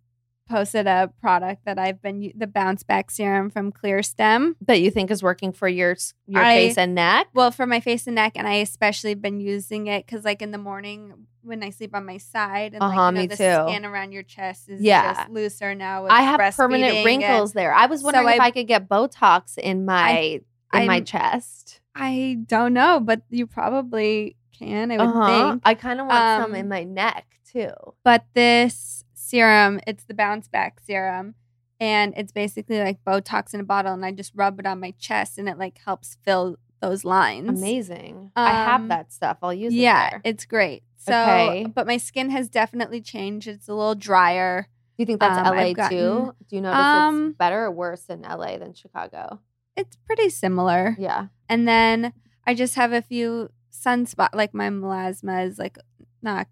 posted 0.49 0.87
a 0.87 1.13
product 1.21 1.65
that 1.65 1.79
I've 1.79 2.01
been 2.03 2.33
the 2.37 2.47
bounce 2.47 2.83
back 2.83 3.11
serum 3.11 3.51
from 3.51 3.71
Clearstem. 3.73 4.55
that 4.67 4.81
you 4.81 4.91
think 4.91 5.11
is 5.11 5.23
working 5.23 5.53
for 5.53 5.69
your 5.69 5.97
your 6.27 6.43
I- 6.43 6.55
face 6.57 6.79
and 6.79 6.95
neck. 6.95 7.29
Well, 7.35 7.51
for 7.51 7.67
my 7.67 7.81
face 7.81 8.07
and 8.07 8.15
neck, 8.17 8.33
and 8.37 8.49
I 8.49 8.55
especially 8.55 9.15
been 9.15 9.41
using 9.41 9.87
it 9.87 10.07
because, 10.07 10.25
like, 10.25 10.43
in 10.43 10.51
the 10.51 10.59
morning 10.59 11.13
when 11.43 11.63
I 11.63 11.71
sleep 11.71 11.95
on 11.95 12.05
my 12.05 12.19
side, 12.19 12.75
and 12.75 12.83
Uh-huh, 12.83 12.95
like, 12.95 13.07
you 13.07 13.13
know, 13.15 13.21
me 13.23 13.27
the 13.29 13.37
too. 13.37 13.71
skin 13.73 13.85
around 13.87 14.13
your 14.13 14.23
chest 14.23 14.69
is 14.69 14.83
Yeah. 14.83 15.15
just 15.15 15.31
looser 15.31 15.75
now. 15.75 16.03
With 16.03 16.13
I 16.13 16.23
have 16.23 16.57
permanent 16.57 17.05
wrinkles 17.07 17.53
and 17.53 17.59
there. 17.61 17.73
I 17.73 17.87
was 17.87 18.01
So 18.01 18.07
wondering 18.07 18.29
if 18.29 18.41
I- 18.41 18.47
I 18.47 18.51
could 18.51 18.67
get 18.67 18.89
Botox 18.89 19.57
in 19.59 19.85
my 19.85 20.41
in 20.75 20.87
my 20.87 20.95
I'm- 20.95 21.05
chest. 21.05 21.81
I 21.95 22.39
don't 22.47 22.75
know, 22.75 23.01
but 23.01 23.23
you 23.31 23.47
probably 23.47 24.37
can. 24.59 24.91
I 24.93 24.99
would 24.99 25.07
Uh-huh. 25.07 25.51
think. 25.53 25.63
I 25.65 25.75
kind 25.75 26.01
of 26.01 26.07
want 26.07 26.43
some 26.45 26.55
in 26.55 26.63
Um, 26.67 26.69
my 26.69 26.85
neck 26.85 27.25
too. 27.51 27.71
But 28.05 28.25
this 28.35 29.05
serum, 29.29 29.81
it's 29.87 30.05
the 30.05 30.15
bounce 30.15 30.49
back 30.49 30.81
serum. 30.81 31.35
And 31.81 32.13
it's 32.17 32.33
basically 32.33 32.81
like 32.81 33.05
Botox 33.05 33.55
in 33.55 33.61
a 33.61 33.65
bottle, 33.65 33.93
and 33.95 34.05
I 34.05 34.11
just 34.11 34.33
rub 34.35 34.59
it 34.59 34.67
on 34.67 34.81
my 34.81 34.93
chest, 34.99 35.39
and 35.39 35.49
it 35.49 35.59
like 35.59 35.79
helps 35.85 36.17
fill 36.25 36.57
those 36.81 37.05
lines. 37.05 37.49
Amazing. 37.49 38.33
I 38.35 38.51
have 38.51 38.81
Um, 38.83 38.89
that 38.89 39.13
stuff. 39.13 39.39
I'll 39.43 39.55
use 39.55 39.73
it. 39.73 39.77
Yeah, 39.77 40.19
it's 40.25 40.45
great. 40.45 40.83
So, 40.97 41.13
Okay. 41.13 41.67
but 41.73 41.87
my 41.87 41.97
skin 41.97 42.31
has 42.31 42.49
definitely 42.49 43.01
changed. 43.01 43.47
It's 43.47 43.69
a 43.69 43.75
little 43.75 43.95
drier. 43.95 44.63
Do 44.97 45.03
you 45.03 45.07
think 45.07 45.21
that's 45.21 45.39
um, 45.39 45.57
LA 45.57 45.73
gotten- 45.73 45.97
too? 45.99 46.35
Do 46.49 46.57
you 46.57 46.63
notice 46.63 46.79
Um, 46.85 47.27
it's 47.29 47.37
better 47.39 47.65
or 47.67 47.71
worse 47.71 48.07
in 48.07 48.23
LA 48.25 48.59
than 48.59 48.75
Chicago? 48.75 49.39
It's 49.77 49.97
pretty 50.05 50.31
similar. 50.31 50.97
Yeah. 50.99 51.29
And 51.49 51.69
then 51.69 52.13
I 52.45 52.55
just 52.55 52.75
have 52.75 52.93
a 52.93 53.03
few 53.03 53.51
sunspot, 53.73 54.31
like 54.35 54.53
my 54.53 54.69
melasma 54.71 55.47
is 55.47 55.59
like 55.61 55.79
not 56.23 56.49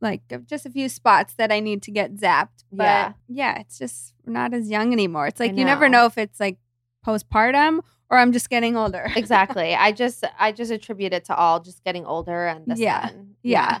like 0.00 0.22
just 0.46 0.64
a 0.66 0.70
few 0.70 0.88
spots 0.88 1.34
that 1.34 1.50
I 1.50 1.60
need 1.60 1.82
to 1.82 1.90
get 1.90 2.16
zapped. 2.16 2.64
But 2.72 2.84
Yeah. 2.84 3.12
yeah, 3.28 3.58
it's 3.60 3.78
just 3.78 4.14
not 4.26 4.54
as 4.54 4.68
young 4.70 4.92
anymore. 4.92 5.26
It's 5.26 5.40
like 5.40 5.56
you 5.56 5.64
never 5.64 5.88
know. 5.88 6.06
if 6.06 6.16
it's 6.18 6.38
like 6.40 6.58
postpartum 7.06 7.80
or 8.10 8.18
I'm 8.18 8.32
just 8.32 8.50
getting 8.50 8.76
older. 8.76 9.06
Exactly. 9.16 9.74
I 9.74 9.92
just 10.02 10.24
I 10.38 10.52
just 10.52 10.70
attribute 10.70 11.12
it 11.12 11.24
to 11.26 11.34
all 11.36 11.60
just 11.60 11.82
getting 11.84 12.04
older 12.06 12.46
and 12.46 12.76
Yeah. 12.78 13.08
sun. 13.08 13.34
Yeah. 13.42 13.80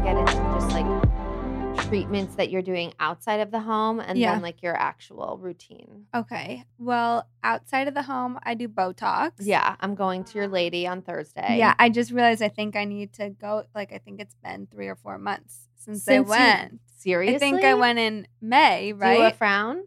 treatments 1.91 2.35
that 2.35 2.49
you're 2.49 2.61
doing 2.61 2.93
outside 3.01 3.41
of 3.41 3.51
the 3.51 3.59
home 3.59 3.99
and 3.99 4.17
Yeah. 4.17 4.31
then 4.33 4.41
like 4.41 4.63
your 4.63 4.75
actual 4.75 5.37
routine. 5.41 6.05
Okay. 6.15 6.63
Well, 6.77 7.27
outside 7.43 7.89
of 7.89 7.93
the 7.93 8.03
home, 8.03 8.39
I 8.43 8.53
do 8.53 8.69
Botox. 8.69 9.31
Yeah, 9.41 9.75
I'm 9.81 9.95
going 9.95 10.23
to 10.23 10.37
your 10.37 10.47
lady 10.47 10.87
on 10.87 11.01
Thursday. 11.01 11.57
Yeah, 11.57 11.73
I 11.77 11.89
just 11.89 12.11
realized 12.11 12.41
I 12.41 12.47
think 12.47 12.77
I 12.77 12.85
need 12.85 13.11
to 13.13 13.29
go. 13.29 13.65
Like, 13.75 13.91
I 13.91 13.97
think 13.97 14.21
it's 14.21 14.35
been 14.41 14.67
three 14.71 14.87
or 14.87 14.95
four 14.95 15.17
months 15.17 15.67
since, 15.75 16.07
I 16.07 16.13
Since 16.13 16.27
you- 16.27 16.31
went. 16.31 16.79
Seriously? 16.97 17.35
I 17.35 17.39
think 17.39 17.63
I 17.63 17.73
went 17.73 17.99
in 17.99 18.27
May, 18.39 18.91
Do 18.93 18.97
right? 18.99 19.33
a 19.33 19.35
frown? 19.35 19.83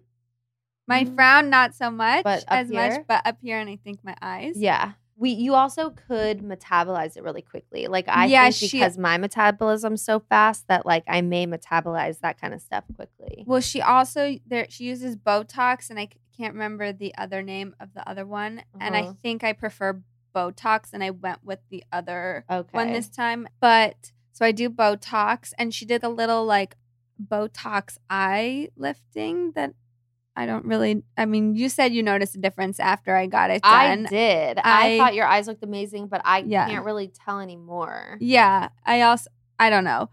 my 0.86 1.04
mm. 1.04 1.14
frown, 1.14 1.48
not 1.48 1.74
so 1.74 1.90
much, 1.90 2.24
But 2.24 2.44
as 2.48 2.68
here? 2.68 2.90
much, 2.90 3.06
but 3.08 3.22
up 3.24 3.38
here, 3.40 3.58
and 3.58 3.70
I 3.70 3.76
think 3.76 4.04
my 4.04 4.14
eyes. 4.20 4.54
Yeah. 4.56 4.92
We 5.16 5.30
you 5.30 5.54
also 5.54 5.90
could 5.90 6.40
metabolize 6.40 7.16
it 7.16 7.22
really 7.22 7.42
quickly. 7.42 7.86
Like 7.86 8.06
I 8.08 8.26
Yeah, 8.26 8.44
think 8.44 8.54
she- 8.54 8.66
because 8.72 8.98
my 8.98 9.16
metabolism's 9.18 10.02
so 10.02 10.20
fast 10.20 10.66
that 10.68 10.84
like 10.84 11.04
I 11.06 11.20
may 11.20 11.46
metabolize 11.46 12.20
that 12.20 12.40
kind 12.40 12.52
of 12.52 12.60
stuff 12.60 12.84
quickly. 12.96 13.44
Well, 13.46 13.60
she 13.60 13.80
also 13.80 14.36
there 14.46 14.66
she 14.68 14.84
uses 14.84 15.16
Botox, 15.16 15.88
and 15.90 15.98
I 16.00 16.08
can't 16.36 16.54
remember 16.54 16.92
the 16.92 17.14
other 17.16 17.42
name 17.42 17.74
of 17.78 17.94
the 17.94 18.08
other 18.08 18.26
one, 18.26 18.62
and 18.80 18.96
I 18.96 19.02
Uh-huh. 19.02 19.12
think 19.22 19.44
I 19.44 19.52
prefer 19.52 20.02
Botox, 20.34 20.92
and 20.92 21.04
I 21.04 21.10
went 21.10 21.44
with 21.44 21.60
the 21.70 21.84
other 21.92 22.44
Okay. 22.50 22.76
one 22.76 22.92
this 22.92 23.08
time. 23.08 23.46
But 23.60 24.10
so 24.32 24.44
I 24.44 24.50
do 24.50 24.68
Botox, 24.68 25.52
and 25.58 25.72
she 25.72 25.84
did 25.84 26.02
a 26.02 26.08
little 26.08 26.44
like 26.44 26.76
Botox 27.22 27.98
eye 28.10 28.68
lifting 28.76 29.52
that 29.52 29.74
I 30.36 30.46
don't 30.46 30.64
really. 30.64 31.02
I 31.16 31.26
mean, 31.26 31.54
you 31.54 31.68
said 31.68 31.92
you 31.94 32.02
noticed 32.02 32.34
a 32.34 32.38
difference 32.38 32.80
after 32.80 33.14
I 33.14 33.26
got 33.26 33.50
it 33.50 33.62
done. 33.62 34.06
I 34.06 34.08
did. 34.08 34.58
I, 34.58 34.94
I- 34.94 34.98
thought 34.98 35.14
your 35.14 35.26
eyes 35.26 35.46
looked 35.46 35.62
amazing, 35.62 36.08
but 36.08 36.20
I 36.24 36.38
Yeah. 36.46 36.66
can't 36.68 36.84
really 36.84 37.08
tell 37.08 37.38
anymore. 37.40 38.18
Yeah, 38.20 38.68
I 38.84 39.02
also 39.02 39.30
I 39.58 39.70
don't 39.70 39.84
know. 39.84 40.08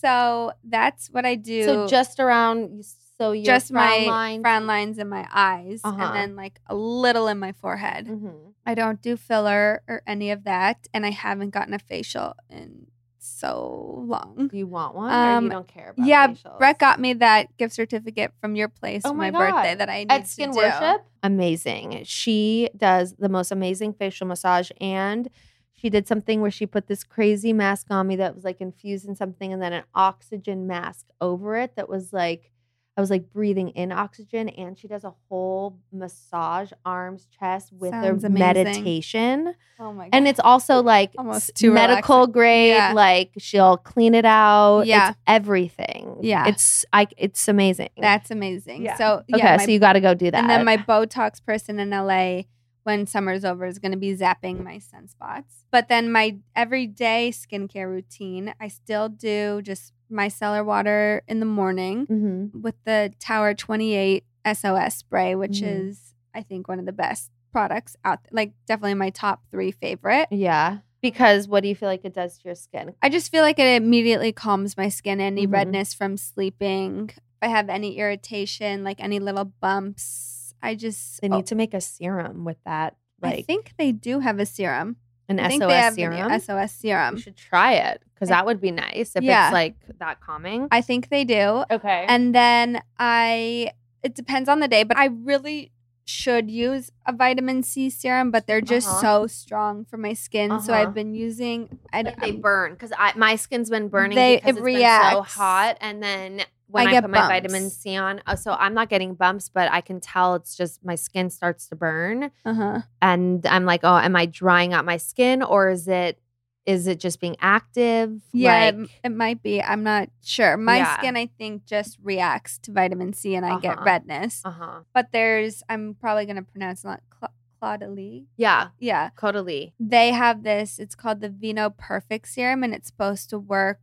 So 0.00 0.52
that's 0.64 1.08
what 1.10 1.24
I 1.26 1.34
do. 1.34 1.64
So 1.64 1.86
just 1.88 2.20
around 2.20 2.84
so 3.18 3.32
your 3.32 3.44
just 3.44 3.70
frown 3.72 3.88
my 3.90 4.06
line. 4.10 4.40
frown 4.42 4.66
lines 4.66 4.98
in 4.98 5.08
my 5.08 5.26
eyes, 5.32 5.80
Uh-huh. 5.84 6.02
and 6.02 6.14
then 6.14 6.36
like 6.36 6.60
a 6.66 6.74
little 6.74 7.28
in 7.28 7.38
my 7.38 7.52
forehead. 7.52 8.06
Mhm. 8.06 8.52
I 8.64 8.74
don't 8.74 9.00
do 9.00 9.16
filler 9.16 9.82
or 9.88 10.02
any 10.06 10.30
of 10.30 10.44
that, 10.44 10.88
and 10.92 11.06
I 11.06 11.10
haven't 11.10 11.50
gotten 11.50 11.72
a 11.74 11.78
facial 11.78 12.34
in 12.50 12.86
so 13.26 14.04
long. 14.06 14.48
Do 14.50 14.56
you 14.56 14.66
want 14.66 14.94
one 14.94 15.12
or 15.12 15.36
Um, 15.36 15.44
you 15.44 15.50
don't 15.50 15.68
care 15.68 15.90
about 15.90 16.06
Yeah, 16.06 16.28
facials? 16.28 16.58
Brett 16.58 16.78
got 16.78 17.00
me 17.00 17.12
that 17.14 17.56
gift 17.56 17.74
certificate 17.74 18.32
from 18.40 18.56
your 18.56 18.68
place 18.68 19.02
Oh 19.04 19.10
for 19.10 19.16
my 19.16 19.30
my, 19.30 19.50
birthday 19.50 19.74
that 19.74 19.88
I 19.88 19.98
need 20.04 20.10
at 20.12 20.22
to 20.22 20.28
Skin 20.28 20.50
do. 20.50 20.56
Worship. 20.56 21.04
Amazing. 21.22 22.02
She 22.04 22.70
does 22.76 23.14
the 23.18 23.28
most 23.28 23.50
amazing 23.50 23.94
facial 23.94 24.26
massage 24.26 24.70
and 24.80 25.28
she 25.74 25.90
did 25.90 26.08
something 26.08 26.40
where 26.40 26.50
she 26.50 26.64
put 26.66 26.86
this 26.86 27.04
crazy 27.04 27.52
mask 27.52 27.88
on 27.90 28.06
me 28.06 28.16
that 28.16 28.34
was 28.34 28.44
like 28.44 28.60
infused 28.60 29.06
in 29.06 29.14
something 29.14 29.52
and 29.52 29.60
then 29.60 29.72
an 29.74 29.84
oxygen 29.94 30.66
mask 30.66 31.06
over 31.20 31.56
it 31.56 31.76
that 31.76 31.88
was 31.88 32.12
like 32.12 32.50
I 32.96 33.02
was 33.02 33.10
like 33.10 33.30
breathing 33.30 33.68
in 33.70 33.92
oxygen, 33.92 34.48
and 34.48 34.78
she 34.78 34.88
does 34.88 35.04
a 35.04 35.12
whole 35.28 35.78
massage, 35.92 36.72
arms, 36.84 37.26
chest 37.38 37.70
with 37.72 37.90
Sounds 37.90 38.22
the 38.22 38.28
amazing. 38.28 38.64
meditation. 38.64 39.54
Oh 39.78 39.92
my 39.92 40.04
god. 40.04 40.10
And 40.14 40.26
it's 40.26 40.40
also 40.40 40.82
like 40.82 41.12
Almost 41.18 41.54
too 41.54 41.72
medical 41.72 42.16
relaxing. 42.16 42.32
grade. 42.32 42.68
Yeah. 42.70 42.92
Like 42.94 43.32
she'll 43.36 43.76
clean 43.76 44.14
it 44.14 44.24
out. 44.24 44.86
Yeah. 44.86 45.10
it's 45.10 45.18
everything. 45.26 46.16
Yeah. 46.22 46.48
it's 46.48 46.86
like 46.90 47.12
it's 47.18 47.46
amazing. 47.48 47.90
that's 47.98 48.30
amazing. 48.30 48.82
Yeah. 48.82 48.96
So 48.96 49.16
okay. 49.16 49.24
yeah, 49.44 49.56
my 49.58 49.64
so 49.66 49.70
you 49.70 49.78
got 49.78 49.92
to 49.92 50.00
go 50.00 50.14
do 50.14 50.30
that. 50.30 50.38
And 50.38 50.48
then 50.48 50.64
my 50.64 50.78
Botox 50.78 51.44
person 51.44 51.78
in 51.78 51.90
LA, 51.90 52.42
when 52.86 53.06
summer's 53.06 53.44
over, 53.44 53.66
is 53.66 53.78
going 53.80 53.92
to 53.92 53.98
be 53.98 54.14
zapping 54.16 54.62
my 54.62 54.76
sunspots. 54.78 55.64
But 55.72 55.88
then 55.88 56.10
my 56.12 56.36
everyday 56.54 57.30
skincare 57.32 57.88
routine, 57.88 58.54
I 58.60 58.68
still 58.68 59.08
do 59.08 59.60
just 59.62 59.92
micellar 60.10 60.64
water 60.64 61.22
in 61.26 61.40
the 61.40 61.46
morning 61.46 62.06
Mhm. 62.06 62.62
with 62.62 62.76
the 62.84 63.12
Tower 63.18 63.54
28 63.54 64.24
SOS 64.44 64.94
spray, 64.96 65.34
which 65.34 65.62
Mhm. 65.62 65.88
is, 65.88 66.14
I 66.32 66.42
think, 66.42 66.68
one 66.68 66.78
of 66.78 66.86
the 66.86 66.92
best 66.92 67.32
products 67.52 67.96
out 68.04 68.22
there. 68.22 68.30
Like, 68.32 68.52
definitely 68.66 68.94
my 68.94 69.10
top 69.10 69.42
three 69.50 69.72
favorite. 69.72 70.28
yeah. 70.30 70.78
Because 71.02 71.46
what 71.46 71.62
do 71.62 71.68
you 71.68 71.74
feel 71.76 71.88
like 71.88 72.04
it 72.04 72.14
does 72.14 72.38
to 72.38 72.44
your 72.46 72.54
skin? 72.54 72.94
I 73.02 73.08
just 73.10 73.30
feel 73.30 73.42
like 73.42 73.58
it 73.58 73.80
immediately 73.82 74.32
calms 74.32 74.76
my 74.76 74.88
skin. 74.88 75.20
Any 75.20 75.46
Mhm. 75.46 75.52
redness 75.52 75.92
from 75.94 76.16
sleeping, 76.16 77.10
if 77.10 77.18
I 77.42 77.48
have 77.48 77.68
any 77.68 77.98
irritation, 77.98 78.82
like 78.82 78.98
any 79.00 79.18
little 79.20 79.44
bumps, 79.44 80.35
I 80.66 80.74
just. 80.74 81.20
They 81.20 81.28
oh, 81.28 81.36
need 81.36 81.46
to 81.46 81.54
make 81.54 81.72
a 81.74 81.80
serum 81.80 82.44
with 82.44 82.58
that, 82.64 82.96
I 83.22 83.42
think 83.42 83.72
they 83.78 83.92
do 83.92 84.20
have 84.20 84.38
a 84.38 84.46
serum. 84.46 84.96
an 85.28 85.40
I 85.40 85.48
think 85.48 85.62
SOS 85.62 85.70
they 85.72 85.78
have 85.78 85.94
serum. 85.94 86.30
an 86.32 86.40
SOS 86.40 86.72
serum. 86.72 87.14
you 87.16 87.20
should 87.22 87.36
try 87.36 87.72
it 87.74 88.02
because 88.14 88.28
that 88.28 88.46
would 88.46 88.60
be 88.60 88.70
nice 88.70 89.16
if 89.16 89.22
Yeah. 89.24 89.48
it's 89.48 89.52
like 89.52 89.74
that 89.98 90.20
calming. 90.20 90.68
I 90.70 90.80
think 90.82 91.08
they 91.08 91.24
do. 91.24 91.64
okay. 91.70 92.04
And 92.08 92.34
then 92.34 92.80
I, 92.98 93.72
it 94.02 94.14
depends 94.14 94.48
on 94.48 94.60
the 94.60 94.68
day, 94.68 94.84
but 94.84 94.96
I 94.96 95.06
really 95.06 95.72
should 96.04 96.48
use 96.48 96.92
a 97.04 97.12
vitamin 97.12 97.64
C 97.64 97.90
serum, 97.90 98.30
but 98.30 98.46
they're 98.46 98.60
just 98.60 98.86
Uh-huh. 98.88 99.00
so 99.00 99.26
strong 99.26 99.84
for 99.84 99.96
my 99.96 100.12
skin. 100.12 100.60
So 100.60 100.72
Uh-huh. 100.72 100.82
I've 100.82 100.94
been 100.94 101.14
using. 101.14 101.80
I, 101.92 102.02
Like 102.02 102.20
they 102.20 102.30
burn 102.30 102.74
because 102.74 102.92
my 103.16 103.34
skin's 103.34 103.68
been 103.70 103.88
burning 103.88 104.14
They- 104.14 104.36
because 104.36 104.56
it 104.56 104.60
it's 104.60 104.64
been 104.78 105.10
so 105.10 105.22
hot, 105.22 105.76
and 105.80 106.00
then 106.00 106.42
when 106.68 106.86
I 106.86 106.90
I, 106.90 106.92
get 106.92 107.02
put 107.02 107.10
my 107.10 107.28
vitamin. 107.28 107.70
C 107.70 107.96
on, 107.96 108.20
uh, 108.26 108.36
so 108.36 108.52
I'm 108.52 108.74
not 108.74 108.88
getting 108.88 109.14
bumps, 109.14 109.48
but 109.48 109.70
I 109.70 109.80
can 109.80 110.00
tell 110.00 110.34
it's 110.34 110.56
just 110.56 110.84
my 110.84 110.94
skin 110.96 111.30
starts 111.30 111.68
to 111.68 111.76
burn, 111.76 112.30
uh-huh. 112.44 112.80
and 113.00 113.46
I'm 113.46 113.64
like, 113.64 113.80
oh, 113.84 113.96
am 113.96 114.16
I 114.16 114.26
drying 114.26 114.72
out 114.72 114.84
my 114.84 114.96
skin 114.96 115.42
or 115.42 115.70
is 115.70 115.86
it 115.88 116.18
is 116.64 116.88
it 116.88 116.98
just 116.98 117.20
being 117.20 117.36
active? 117.40 118.20
Yeah, 118.32 118.58
Like, 118.58 118.74
it, 118.74 118.90
it 119.04 119.08
might 119.12 119.40
be. 119.40 119.62
I'm 119.62 119.84
not 119.84 120.08
sure. 120.24 120.56
My 120.56 120.78
Yeah. 120.78 120.98
skin, 120.98 121.16
I 121.16 121.26
think, 121.38 121.64
just 121.64 121.96
reacts 122.02 122.58
to 122.64 122.72
vitamin 122.72 123.12
C, 123.12 123.36
and 123.36 123.46
I 123.46 123.60
get 123.60 123.76
Uh-huh. 123.76 123.84
redness. 123.84 124.42
uh 124.44 124.50
huh. 124.50 124.80
But 124.92 125.12
there's, 125.12 125.62
I'm 125.68 125.94
probably 125.94 126.26
gonna 126.26 126.42
pronounce 126.42 126.82
it 126.82 126.88
not 126.88 127.02
Cla- 127.08 127.30
Claudelie. 127.62 128.26
Yeah, 128.36 128.70
Yeah, 128.80 129.10
totally. 129.16 129.74
they 129.78 130.10
have 130.10 130.42
this. 130.42 130.80
It's 130.80 130.96
called 130.96 131.20
the 131.20 131.30
Vinoperfect 131.30 132.26
Serum, 132.26 132.64
and 132.64 132.74
it's 132.74 132.88
supposed 132.88 133.30
to 133.30 133.38
work. 133.38 133.78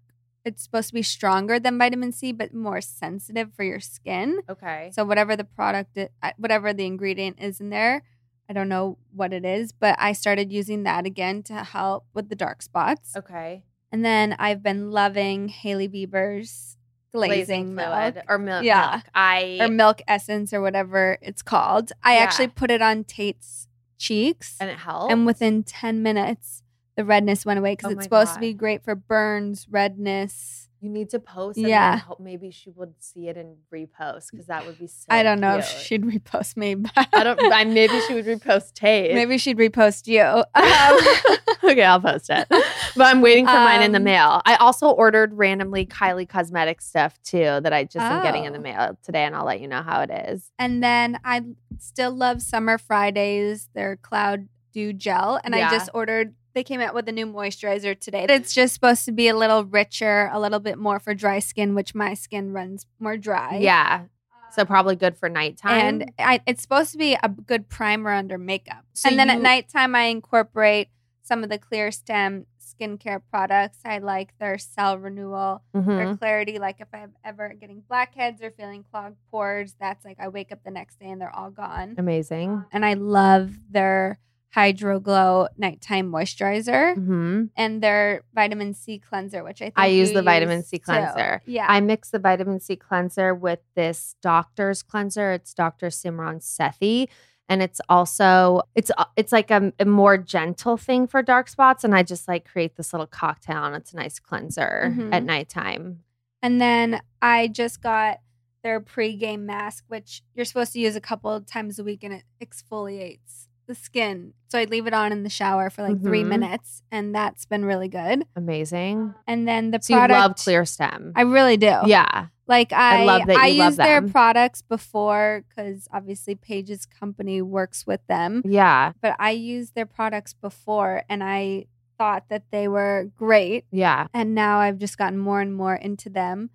It's 0.45 0.61
supposed 0.63 0.89
to 0.89 0.93
be 0.93 1.03
stronger 1.03 1.59
than 1.59 1.77
vitamin 1.77 2.11
C, 2.11 2.31
but 2.33 2.53
more 2.53 2.81
sensitive 2.81 3.53
for 3.53 3.63
your 3.63 3.79
skin. 3.79 4.39
Okay. 4.49 4.91
So 4.93 5.05
whatever 5.05 5.35
the 5.35 5.45
product, 5.45 5.97
whatever 6.37 6.73
the 6.73 6.85
ingredient 6.85 7.37
is 7.41 7.61
in 7.61 7.69
there, 7.69 8.03
I 8.49 8.53
don't 8.53 8.67
know 8.67 8.97
what 9.13 9.31
it 9.31 9.45
is, 9.45 9.71
but 9.71 9.95
I 9.99 10.11
started 10.11 10.51
using 10.51 10.83
that 10.83 11.05
again 11.05 11.43
to 11.43 11.63
help 11.63 12.05
with 12.13 12.27
the 12.29 12.35
dark 12.35 12.61
spots. 12.61 13.15
okay. 13.15 13.63
And 13.91 14.03
then 14.03 14.35
I've 14.39 14.63
been 14.63 14.89
loving 14.89 15.49
Hailey 15.49 15.87
Bieber's 15.87 16.77
glazing, 17.13 17.75
milk 17.75 18.15
or 18.27 18.39
milk. 18.39 18.63
Yeah. 18.63 18.89
milk. 18.95 19.03
I 19.13 19.59
or 19.61 19.67
milk 19.67 20.01
essence 20.07 20.51
or 20.51 20.61
whatever 20.61 21.19
it's 21.21 21.43
called. 21.43 21.91
I 22.03 22.15
Yeah. 22.15 22.21
actually 22.21 22.47
put 22.47 22.71
it 22.71 22.81
on 22.81 23.03
Tate's 23.03 23.67
cheeks, 23.99 24.57
and 24.59 24.71
it 24.71 24.79
helped. 24.79 25.11
and 25.11 25.27
within 25.27 25.61
ten 25.61 26.01
minutes, 26.01 26.62
the 26.95 27.03
redness 27.05 27.45
went 27.45 27.59
away 27.59 27.73
because 27.73 27.91
Oh 27.91 27.93
it's 27.95 28.03
supposed 28.03 28.33
to 28.35 28.39
be 28.39 28.53
great 28.53 28.83
for 28.83 28.95
burns, 28.95 29.67
redness. 29.69 30.69
you 30.79 30.89
need 30.89 31.09
to 31.11 31.17
post. 31.19 31.57
And 31.57 31.67
Yeah. 31.67 31.97
hope 31.99 32.19
maybe 32.19 32.51
she 32.51 32.69
would 32.71 32.93
see 33.01 33.29
it 33.29 33.37
and 33.37 33.55
repost 33.73 34.31
because 34.31 34.47
that 34.47 34.65
would 34.65 34.77
be 34.77 34.87
so. 34.87 35.05
I 35.09 35.23
don't 35.23 35.39
know 35.39 35.57
if 35.59 35.65
she'd 35.65 36.03
repost 36.03 36.57
me, 36.57 36.75
but 36.75 36.91
I 37.13 37.23
don't. 37.23 37.39
I, 37.53 37.63
maybe 37.63 37.99
she 38.01 38.13
would 38.13 38.25
repost 38.25 38.73
Tate. 38.73 39.13
maybe 39.15 39.37
she'd 39.37 39.57
repost 39.57 40.07
you. 40.07 40.21
Um, 40.55 40.63
Um, 40.63 41.37
okay, 41.71 41.83
I'll 41.83 42.01
post 42.01 42.29
it. 42.29 42.45
But 42.49 43.05
I'm 43.07 43.21
waiting 43.21 43.45
for 43.45 43.53
mine 43.53 43.81
in 43.81 43.91
the 43.93 43.97
Um, 43.99 44.03
mail. 44.03 44.41
I 44.45 44.55
also 44.55 44.89
ordered 44.89 45.33
randomly 45.33 45.85
Kylie 45.85 46.27
cosmetic 46.27 46.81
stuff 46.81 47.17
too 47.23 47.59
that 47.61 47.71
I 47.71 47.85
just 47.85 48.05
am 48.05 48.21
getting 48.21 48.43
in 48.43 48.51
the 48.53 48.59
Oh. 48.59 48.63
mail 48.63 48.97
today, 49.03 49.23
and 49.23 49.33
I'll 49.35 49.45
let 49.45 49.61
you 49.61 49.67
know 49.69 49.81
how 49.81 50.01
it 50.01 50.09
is. 50.11 50.51
And 50.59 50.83
then 50.83 51.17
I 51.23 51.41
still 51.79 52.11
love 52.11 52.41
Summer 52.41 52.77
Fridays, 52.77 53.69
their 53.73 53.95
Cloud 53.95 54.49
Dew 54.73 54.91
Gel. 54.91 55.39
And 55.45 55.55
Yeah. 55.55 55.69
I 55.69 55.71
just 55.71 55.89
ordered, 55.93 56.33
they 56.53 56.63
came 56.63 56.79
out 56.81 56.93
with 56.93 57.07
a 57.07 57.11
new 57.11 57.25
moisturizer 57.25 57.99
today. 57.99 58.25
It's 58.29 58.53
just 58.53 58.73
supposed 58.73 59.05
to 59.05 59.11
be 59.11 59.27
a 59.27 59.35
little 59.35 59.63
richer, 59.65 60.29
a 60.31 60.39
little 60.39 60.59
bit 60.59 60.77
more 60.77 60.99
for 60.99 61.13
dry 61.13 61.39
skin, 61.39 61.75
which 61.75 61.95
my 61.95 62.13
skin 62.13 62.51
runs 62.53 62.85
more 62.99 63.17
dry. 63.17 63.57
Yeah, 63.57 64.03
so 64.51 64.65
probably 64.65 64.95
good 64.95 65.17
for 65.17 65.29
nighttime. 65.29 65.71
And 66.01 66.11
I, 66.19 66.41
it's 66.45 66.61
supposed 66.61 66.91
to 66.91 66.97
be 66.97 67.17
a 67.21 67.29
good 67.29 67.69
primer 67.69 68.11
under 68.11 68.37
makeup. 68.37 68.85
So 68.93 69.09
and 69.09 69.17
then 69.19 69.29
at 69.29 69.39
nighttime, 69.41 69.95
I 69.95 70.03
incorporate 70.03 70.89
some 71.23 71.43
of 71.43 71.49
the 71.49 71.57
Clearstem 71.57 72.45
skincare 72.61 73.21
products. 73.29 73.79
I 73.85 73.99
like 73.99 74.37
their 74.39 74.57
cell 74.57 74.97
renewal, 74.97 75.63
Mhm. 75.75 75.85
their 75.85 76.15
clarity. 76.17 76.59
Like 76.59 76.81
if 76.81 76.87
I'm 76.93 77.13
ever 77.23 77.53
getting 77.53 77.81
blackheads 77.87 78.41
or 78.41 78.51
feeling 78.51 78.83
clogged 78.91 79.17
pores, 79.31 79.75
that's 79.79 80.03
like 80.03 80.17
I 80.19 80.27
wake 80.27 80.51
up 80.51 80.63
the 80.63 80.71
next 80.71 80.99
day 80.99 81.09
and 81.09 81.21
they're 81.21 81.35
all 81.35 81.51
gone. 81.51 81.95
amazing. 81.97 82.65
And 82.71 82.85
I 82.85 82.93
love 82.93 83.53
their 83.71 84.19
HydraGlow 84.55 85.47
nighttime 85.57 86.11
moisturizer 86.11 86.95
hmm 86.95 87.45
and 87.55 87.81
their 87.81 88.23
vitamin 88.33 88.73
C 88.73 88.99
cleanser, 88.99 89.43
which 89.43 89.61
I 89.61 89.65
think 89.65 89.73
I 89.77 89.87
use 89.87 90.11
the 90.13 90.21
vitamin 90.21 90.63
C 90.63 90.77
too. 90.77 90.83
cleanser. 90.83 91.41
Yeah. 91.45 91.65
I 91.67 91.79
mix 91.81 92.09
the 92.11 92.19
vitamin 92.19 92.59
C 92.59 92.75
cleanser 92.75 93.33
with 93.33 93.59
this 93.75 94.15
doctor's 94.21 94.83
cleanser. 94.83 95.31
It's 95.33 95.53
Dr. 95.53 95.87
Simran 95.87 96.39
Sethi. 96.41 97.07
And 97.49 97.61
it's 97.61 97.81
also 97.89 98.61
it's 98.73 98.89
uh, 98.97 99.05
it's 99.17 99.31
like 99.31 99.51
a, 99.51 99.73
a 99.79 99.85
more 99.85 100.17
gentle 100.17 100.77
thing 100.77 101.07
for 101.07 101.21
dark 101.21 101.49
spots. 101.49 101.83
And 101.83 101.93
I 101.93 102.01
just 102.03 102.27
like 102.27 102.45
create 102.49 102.75
this 102.77 102.93
little 102.93 103.07
cocktail 103.07 103.63
and 103.65 103.75
it's 103.75 103.91
a 103.93 103.97
nice 103.97 104.19
cleanser 104.19 104.93
Mhm. 104.95 105.13
at 105.13 105.23
nighttime. 105.23 106.03
And 106.41 106.61
then 106.61 107.01
I 107.21 107.47
just 107.47 107.81
got 107.81 108.19
their 108.63 108.79
pre-game 108.79 109.45
mask, 109.45 109.83
which 109.89 110.23
you're 110.33 110.45
supposed 110.45 110.71
to 110.73 110.79
use 110.79 110.95
a 110.95 111.01
couple 111.01 111.29
of 111.31 111.45
times 111.45 111.79
a 111.79 111.83
week, 111.83 112.01
and 112.03 112.13
it 112.13 112.23
exfoliates 112.41 113.47
the 113.67 113.75
skin. 113.75 114.33
So 114.49 114.59
I'd 114.59 114.69
leave 114.69 114.87
it 114.87 114.93
on 114.93 115.11
in 115.11 115.23
the 115.23 115.29
shower 115.29 115.69
for 115.69 115.81
like 115.81 116.01
three 116.01 116.23
Mhm. 116.23 116.27
minutes, 116.27 116.83
and 116.91 117.13
that's 117.15 117.45
been 117.45 117.65
really 117.65 117.87
good. 117.87 118.25
Amazing. 118.35 119.13
And 119.27 119.47
then 119.47 119.71
the 119.71 119.79
So 119.81 119.95
product, 119.95 120.17
you 120.17 120.21
love 120.21 120.35
Clearstem. 120.35 121.11
I 121.15 121.21
really 121.21 121.57
do. 121.57 121.73
yeah. 121.85 122.27
like 122.45 122.73
I, 122.73 123.03
I 123.03 123.05
love 123.05 123.21
that 123.27 123.37
I 123.37 123.47
you 123.47 123.59
love 123.59 123.67
used 123.69 123.79
their 123.79 124.01
products 124.01 124.61
before 124.61 125.45
because 125.47 125.87
obviously 125.93 126.35
Paige's 126.35 126.85
company 126.85 127.41
works 127.41 127.87
with 127.87 128.05
them. 128.07 128.41
Yeah. 128.45 128.91
But 129.01 129.15
I 129.17 129.31
used 129.31 129.75
their 129.75 129.85
products 129.85 130.33
before, 130.33 131.03
and 131.07 131.23
I 131.23 131.67
thought 131.97 132.27
that 132.29 132.43
they 132.51 132.67
were 132.67 133.09
great. 133.15 133.63
Yeah. 133.71 134.07
And 134.13 134.35
now 134.35 134.59
I've 134.59 134.77
just 134.77 134.97
gotten 134.97 135.17
more 135.19 135.39
and 135.39 135.55
more 135.55 135.75
into 135.75 136.09
them. 136.09 136.49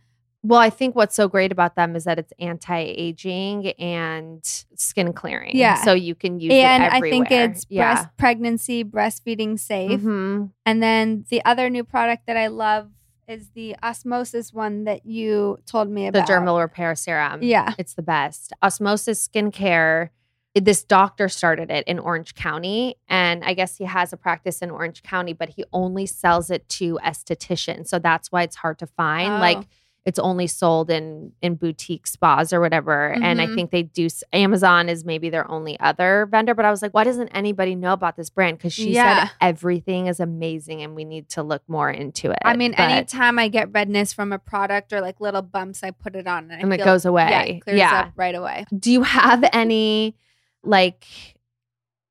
Well, 0.44 0.60
I 0.60 0.70
think 0.70 0.94
what's 0.94 1.16
so 1.16 1.28
great 1.28 1.50
about 1.50 1.74
them 1.74 1.96
is 1.96 2.04
that 2.04 2.18
it's 2.18 2.32
anti-aging 2.38 3.70
and 3.72 4.40
skin 4.44 5.12
clearing. 5.12 5.56
Yeah. 5.56 5.82
So 5.82 5.92
you 5.92 6.14
can 6.14 6.38
use 6.38 6.52
and 6.52 6.84
it 6.84 6.92
I 6.92 7.00
think 7.00 7.30
it's 7.30 7.66
yeah. 7.68 7.94
breast 7.94 8.08
pregnancy, 8.16 8.84
breastfeeding 8.84 9.58
safe. 9.58 10.00
Mhm. 10.00 10.50
And 10.64 10.82
then 10.82 11.24
the 11.28 11.44
other 11.44 11.68
new 11.68 11.82
product 11.82 12.26
that 12.26 12.36
I 12.36 12.46
love 12.46 12.88
is 13.26 13.50
the 13.50 13.76
osmosis 13.82 14.52
one 14.54 14.84
that 14.84 15.04
you 15.04 15.58
told 15.66 15.90
me 15.90 16.06
about. 16.06 16.26
the 16.26 16.32
dermal 16.32 16.60
repair 16.60 16.94
serum. 16.94 17.42
Yeah. 17.42 17.74
It's 17.76 17.94
the 17.94 18.02
best. 18.02 18.52
Osmosis 18.62 19.28
Skincare. 19.28 20.10
This 20.54 20.82
doctor 20.82 21.28
started 21.28 21.70
it 21.70 21.86
in 21.86 21.98
Orange 21.98 22.34
County, 22.34 22.96
and 23.06 23.44
I 23.44 23.54
guess 23.54 23.76
he 23.76 23.84
has 23.84 24.12
a 24.12 24.16
practice 24.16 24.60
in 24.60 24.70
Orange 24.70 25.02
County, 25.02 25.32
but 25.32 25.50
he 25.50 25.64
only 25.72 26.06
sells 26.06 26.50
it 26.50 26.68
to 26.70 26.98
estheticians. 27.04 27.88
So 27.88 27.98
that's 27.98 28.32
why 28.32 28.42
it's 28.42 28.56
hard 28.56 28.78
to 28.78 28.86
find. 28.86 29.34
Oh. 29.34 29.38
Like 29.38 29.68
it's 30.08 30.18
only 30.18 30.46
sold 30.46 30.90
in 30.90 31.32
in 31.42 31.54
boutique 31.56 32.06
spas 32.06 32.52
or 32.52 32.60
whatever. 32.60 33.08
And 33.10 33.40
I 33.42 33.46
Mhm. 33.46 33.54
think 33.54 33.70
they 33.70 33.82
do. 33.82 34.08
Amazon 34.32 34.88
is 34.88 35.04
maybe 35.04 35.28
their 35.28 35.46
only 35.50 35.78
other 35.80 36.26
vendor. 36.30 36.54
But 36.54 36.64
I 36.64 36.70
was 36.70 36.80
like, 36.80 36.94
why 36.94 37.04
doesn't 37.04 37.28
anybody 37.28 37.74
know 37.74 37.92
about 37.92 38.16
this 38.16 38.30
brand? 38.30 38.56
Because 38.56 38.72
she 38.72 38.92
Yeah. 38.92 39.26
said 39.26 39.30
everything 39.40 40.06
is 40.06 40.18
amazing, 40.20 40.80
and 40.82 40.94
we 40.94 41.04
need 41.04 41.28
to 41.30 41.42
look 41.42 41.62
more 41.68 41.90
into 41.90 42.30
it. 42.30 42.38
I 42.44 42.56
mean, 42.56 42.72
But- 42.72 42.90
anytime 42.90 43.38
I 43.38 43.48
get 43.48 43.70
redness 43.72 44.12
from 44.14 44.32
a 44.32 44.38
product 44.38 44.92
or 44.94 45.00
like 45.02 45.20
little 45.20 45.42
bumps, 45.42 45.84
I 45.84 45.90
put 45.90 46.16
it 46.16 46.26
on 46.26 46.50
and, 46.50 46.62
and 46.62 46.72
it 46.72 46.76
feel- 46.78 46.84
goes 46.86 47.04
Yeah, 47.04 47.10
away. 47.10 47.56
it 47.58 47.60
clears 47.64 47.78
yeah. 47.78 48.00
up 48.00 48.12
right 48.16 48.34
away. 48.34 48.64
Do 48.76 48.90
you 48.90 49.02
have 49.02 49.44
any 49.52 50.16
like 50.64 51.04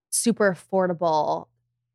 super 0.09 0.55
affordable 0.55 1.47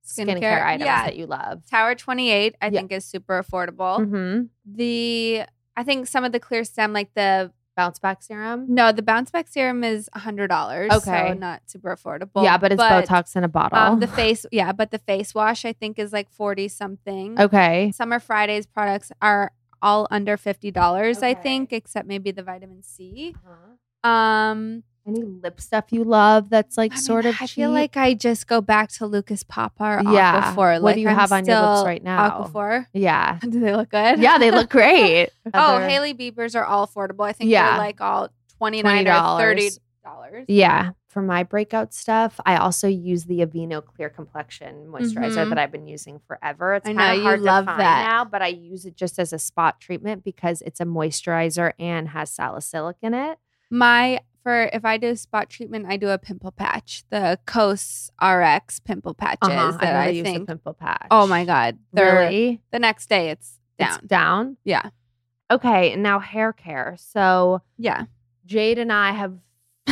skincare, 0.04 0.40
Skincare? 0.40 0.64
items 0.66 0.86
Yeah. 0.86 1.04
that 1.04 1.16
you 1.16 1.26
love? 1.26 1.62
Tower 1.70 1.94
28, 1.94 2.56
I 2.60 2.66
Yeah. 2.66 2.70
think, 2.80 2.92
is 2.92 3.04
super 3.04 3.42
affordable. 3.42 4.00
Mm-hmm. 4.00 4.42
The 4.66 5.42
I 5.76 5.85
think 5.85 6.06
some 6.06 6.24
of 6.24 6.32
the 6.32 6.40
clearstem, 6.40 6.92
like 6.92 7.14
the 7.14 7.52
bounce 7.76 7.98
back 7.98 8.22
serum? 8.22 8.66
No, 8.68 8.92
the 8.92 9.02
bounce 9.02 9.30
back 9.30 9.48
serum 9.48 9.82
is 9.85 10.08
hundred 10.14 10.48
dollars. 10.48 10.90
Okay. 10.92 11.28
so 11.28 11.35
not 11.35 11.62
super 11.66 11.94
affordable. 11.96 12.44
yeah, 12.44 12.58
but 12.58 12.72
it's 12.72 12.82
Botox 12.82 13.37
in 13.37 13.44
a 13.44 13.48
bottle. 13.48 13.78
Um, 13.78 14.00
the 14.00 14.06
face, 14.20 14.44
yeah, 14.52 14.72
but 14.72 14.90
the 14.90 14.98
face 14.98 15.35
wash 15.35 15.64
I 15.64 15.72
think 15.72 15.98
is 15.98 16.12
like 16.12 16.30
forty 16.30 16.68
something. 16.68 17.40
okay. 17.40 17.92
Summer 17.92 18.20
Fridays 18.20 18.66
products 18.66 19.12
are 19.20 19.52
all 19.80 20.06
under 20.11 20.37
fifty 20.37 20.70
dollars, 20.70 21.22
I 21.22 21.35
think, 21.35 21.72
except 21.72 22.06
maybe 22.06 22.30
the 22.30 22.42
vitamin 22.42 22.82
C. 22.82 23.35
Uh-huh. 23.44 24.08
Um, 24.08 24.82
Any 25.06 25.22
lip 25.22 25.60
stuff 25.60 25.86
you 25.90 26.04
love 26.04 26.48
that's 26.48 26.78
like 26.78 26.92
I 26.92 26.94
mean, 26.94 27.02
sort 27.02 27.26
of 27.26 27.34
I 27.40 27.46
feel 27.46 27.70
like 27.70 27.96
I 27.96 28.14
just 28.14 28.46
go 28.46 28.60
back 28.60 28.88
to 28.92 29.06
Lucas 29.06 29.42
Papaw 29.42 29.98
or 29.98 30.12
Yeah. 30.12 30.52
Aquaphor. 30.54 30.56
What 30.74 30.82
Like, 30.82 30.94
do 30.94 31.00
you 31.00 31.08
I'm 31.08 31.16
have 31.16 31.32
on 31.32 31.44
your 31.44 31.60
lips 31.60 31.84
right 31.84 32.02
now? 32.02 32.30
Aquaphor. 32.44 32.86
Yeah. 32.92 33.38
Do 33.42 33.58
they 33.58 33.74
look 33.74 33.88
good? 33.90 34.20
Yeah, 34.20 34.38
they 34.38 34.52
look 34.52 34.70
great. 34.70 35.30
oh, 35.54 35.78
Hailey 35.80 36.14
Bieber's 36.14 36.54
are 36.54 36.64
all 36.64 36.86
affordable. 36.86 37.26
I 37.26 37.32
think 37.32 37.50
Yeah. 37.50 37.70
they're 37.70 37.78
like 37.78 38.00
all 38.00 38.28
twenty 38.58 38.80
nine 38.82 39.08
or 39.08 39.38
thirty 39.38 39.70
dollars. 40.04 40.44
Yeah. 40.46 40.90
For 41.08 41.20
my 41.20 41.42
breakout 41.42 41.92
stuff, 41.92 42.40
I 42.46 42.56
also 42.56 42.88
use 42.88 43.24
the 43.24 43.40
Aveeno 43.40 43.84
Clear 43.84 44.08
Complexion 44.08 44.86
moisturizer 44.86 45.44
Mhm. 45.44 45.48
that 45.50 45.58
I've 45.58 45.70
been 45.72 45.86
using 45.86 46.20
forever. 46.26 46.74
It's 46.74 46.86
I 46.88 46.94
kind 46.94 46.98
know, 46.98 47.10
of 47.12 47.16
you 47.18 47.22
hard 47.24 47.40
love 47.40 47.64
to 47.64 47.70
find 47.72 47.80
that. 47.80 48.08
now, 48.08 48.24
but 48.24 48.40
I 48.40 48.46
use 48.46 48.86
it 48.86 48.96
just 48.96 49.18
as 49.18 49.32
a 49.32 49.38
spot 49.38 49.78
treatment 49.80 50.24
because 50.24 50.62
it's 50.62 50.80
a 50.80 50.84
moisturizer 50.86 51.72
and 51.78 52.08
has 52.10 52.30
salicylic 52.30 52.96
in 53.02 53.12
it. 53.14 53.38
My 53.72 54.20
for 54.42 54.64
if 54.72 54.85
I 54.85 54.98
do 54.98 55.16
spot 55.16 55.48
treatment, 55.48 55.87
I 55.88 55.96
do 55.96 56.08
a 56.11 56.18
pimple 56.18 56.52
patch. 56.52 57.04
The 57.11 57.38
Cos 57.46 58.11
RX 58.22 58.80
pimple 58.80 59.14
patches 59.14 59.48
Uh-huh. 59.48 59.78
that 59.80 59.96
I, 59.96 60.04
I, 60.04 60.08
use 60.08 60.24
the 60.24 60.32
think. 60.32 60.46
pimple 60.48 60.74
patch. 60.74 61.06
Oh 61.11 61.26
my 61.26 61.44
god, 61.46 61.78
they're 61.92 62.26
really? 62.28 62.61
the 62.70 62.78
next 62.78 63.08
day 63.08 63.30
it's 63.30 63.58
down. 63.78 63.88
It's 63.88 64.06
down. 64.06 64.56
yeah, 64.64 64.90
Okay, 65.50 65.92
and 65.92 66.02
now 66.02 66.18
hair 66.18 66.52
care. 66.52 66.96
So 66.98 67.62
yeah. 67.78 68.04
Jade 68.44 68.78
and 68.78 68.92
I 68.92 69.12
have 69.12 69.38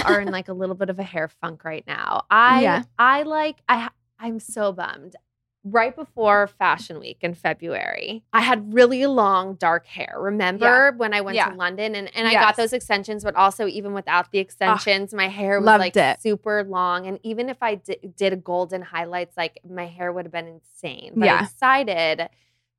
are 0.05 0.21
in 0.21 0.31
like 0.31 0.49
a 0.49 0.53
little 0.53 0.75
bit 0.75 0.91
of 0.91 0.99
a 0.99 1.03
hair 1.03 1.29
funk 1.29 1.65
right 1.65 1.85
now. 1.87 2.25
I 2.31 2.61
Yeah. 2.63 2.83
I 2.99 3.23
like 3.23 3.57
I 3.69 3.89
I'm 4.19 4.41
so 4.41 4.73
bummed. 4.73 5.17
Right 5.63 5.95
before 5.95 6.47
Fashion 6.47 6.99
Week 7.01 7.19
in 7.21 7.35
February, 7.35 8.25
I 8.33 8.41
had 8.41 8.73
really 8.73 9.05
long 9.05 9.57
dark 9.57 9.87
hair. 9.87 10.15
Remember 10.19 10.93
when 10.97 11.13
I 11.13 11.21
went 11.21 11.37
Yeah. 11.37 11.51
to 11.51 11.55
London 11.57 11.95
and, 11.95 12.11
and 12.17 12.27
I 12.27 12.33
got 12.33 12.57
those 12.57 12.73
extensions, 12.73 13.23
but 13.25 13.35
also 13.37 13.67
even 13.67 13.93
without 13.93 14.33
the 14.33 14.39
extensions, 14.39 15.13
my 15.13 15.29
hair 15.29 15.61
was 15.61 15.67
like 15.67 15.95
it. 15.97 16.23
super 16.23 16.65
long. 16.65 17.07
And 17.07 17.21
even 17.23 17.51
if 17.51 17.59
I 17.63 17.75
did 17.75 18.33
a 18.33 18.37
golden 18.37 18.81
highlights, 18.81 19.37
like 19.37 19.59
my 19.69 19.85
hair 19.85 20.11
would 20.15 20.25
have 20.25 20.33
been 20.33 20.47
insane. 20.49 21.13
But 21.15 21.29
I 21.29 21.43
decided 21.43 22.31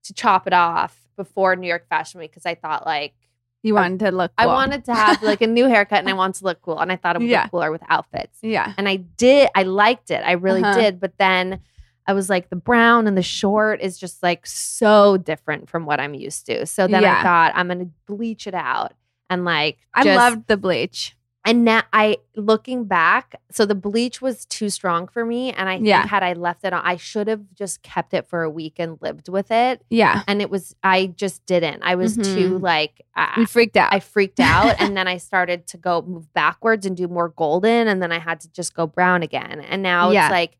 to 0.06 0.14
chop 0.16 0.48
it 0.48 0.54
off 0.54 0.98
before 1.16 1.56
New 1.56 1.68
York 1.68 1.88
Fashion 1.88 2.20
Week 2.20 2.32
because 2.32 2.48
I 2.48 2.56
thought 2.56 2.84
like 2.88 3.14
You 3.62 3.76
wanted 3.76 4.00
to 4.00 4.12
look. 4.12 4.32
I 4.40 4.48
wanted 4.48 4.86
to 4.86 4.96
have 4.96 5.22
like 5.22 5.42
a 5.44 5.48
new 5.48 5.68
haircut 5.68 6.00
and 6.00 6.10
I 6.10 6.14
wanted 6.14 6.40
to 6.40 6.46
look 6.46 6.64
cool. 6.64 6.80
And 6.80 6.92
I 6.92 6.96
thought 6.96 7.16
it 7.16 7.20
would 7.20 7.28
Yeah. 7.30 7.44
look 7.44 7.52
cooler 7.52 7.72
with 7.72 7.84
outfits. 7.90 8.40
Yeah, 8.42 8.74
And 8.80 8.90
I 8.90 8.96
did, 8.96 9.50
I 9.54 9.62
liked 9.64 10.10
it. 10.10 10.24
I 10.26 10.32
really 10.32 10.64
Uh-huh. 10.64 10.74
did. 10.80 11.00
But 11.00 11.20
then 11.20 11.60
I 12.08 12.14
was 12.14 12.30
like, 12.30 12.50
the 12.50 12.56
brown 12.56 13.08
and 13.08 13.16
the 13.18 13.22
short 13.22 13.82
is 13.82 13.98
just 13.98 14.22
like 14.24 14.46
so 14.46 15.18
different 15.18 15.70
from 15.70 15.86
what 15.86 16.00
I'm 16.00 16.14
used 16.14 16.46
to. 16.48 16.66
So 16.66 16.88
then 16.88 17.06
I 17.06 17.22
thought 17.24 17.52
I'm 17.56 17.68
gonna 17.68 17.90
bleach 18.08 18.48
it 18.48 18.54
out 18.56 18.94
and 19.30 19.46
like 19.46 19.78
I 19.94 20.04
just- 20.04 20.18
loved 20.18 20.48
the 20.48 20.58
bleach. 20.58 21.16
and 21.44 21.66
now 21.66 21.82
I 21.92 22.18
looking 22.36 22.84
back, 22.86 23.34
so 23.50 23.66
the 23.66 23.74
bleach 23.74 24.22
was 24.22 24.46
too 24.46 24.70
strong 24.70 25.08
for 25.08 25.26
me. 25.26 25.52
And 25.52 25.68
I 25.68 25.78
think 25.78 25.88
Yeah. 25.88 26.06
had 26.06 26.22
I 26.22 26.34
left 26.34 26.64
it 26.64 26.72
on, 26.72 26.84
I 26.86 26.98
should 26.98 27.28
have 27.28 27.42
just 27.56 27.82
kept 27.82 28.14
it 28.14 28.28
for 28.28 28.44
a 28.44 28.50
week 28.50 28.76
and 28.78 29.00
lived 29.02 29.28
with 29.28 29.50
it. 29.50 29.82
Yeah, 29.90 30.22
And 30.28 30.40
it 30.40 30.52
was 30.52 30.76
I 30.84 31.08
just 31.16 31.44
didn't. 31.48 31.82
I 31.84 31.96
was 31.96 32.16
too 32.16 32.60
Mhm. 32.60 32.62
like 32.62 33.02
I- 33.16 33.34
we 33.38 33.46
freaked 33.46 33.76
out. 33.76 33.92
I 33.92 34.00
freaked 34.02 34.40
out 34.40 34.76
and 34.80 34.96
then 34.98 35.08
I 35.08 35.18
started 35.18 35.66
to 35.68 35.78
go 35.78 36.04
move 36.04 36.32
backwards 36.34 36.86
and 36.86 36.96
do 36.96 37.08
more 37.08 37.30
golden 37.30 37.88
and 37.88 38.04
then 38.04 38.12
I 38.12 38.20
had 38.20 38.40
to 38.42 38.52
just 38.52 38.76
go 38.76 38.86
brown 38.86 39.24
again. 39.24 39.62
And 39.62 39.82
now 39.82 40.12
Yeah. 40.12 40.26
it's 40.28 40.32
like 40.32 40.58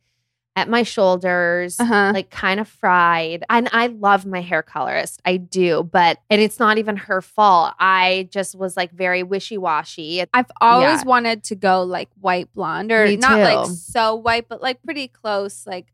at 0.62 0.70
my 0.70 0.84
shoulders, 0.84 1.80
uh-huh. 1.80 2.12
like 2.14 2.30
kind 2.30 2.60
of 2.60 2.68
fried. 2.68 3.44
And 3.50 3.68
I 3.74 3.88
love 3.88 4.26
my 4.26 4.42
hair 4.42 4.62
colorist. 4.62 5.22
I 5.26 5.38
do, 5.38 5.84
but 5.84 6.20
and 6.30 6.40
it's 6.40 6.60
not 6.60 6.78
even 6.78 6.96
her 6.98 7.22
fault. 7.22 7.74
I 7.80 8.30
just 8.32 8.56
was 8.56 8.78
like 8.78 8.92
very 8.92 9.24
wishy-washy. 9.24 10.24
I've 10.34 10.52
always 10.62 11.02
Yeah. 11.02 11.08
wanted 11.08 11.44
to 11.46 11.56
go 11.56 11.84
like 11.84 12.10
white 12.20 12.54
blonde 12.54 12.92
or 12.92 13.06
not 13.18 13.40
like 13.40 13.68
so 13.68 14.16
white, 14.16 14.48
but 14.48 14.62
like 14.62 14.82
pretty 14.84 15.08
close, 15.08 15.66
like 15.66 15.88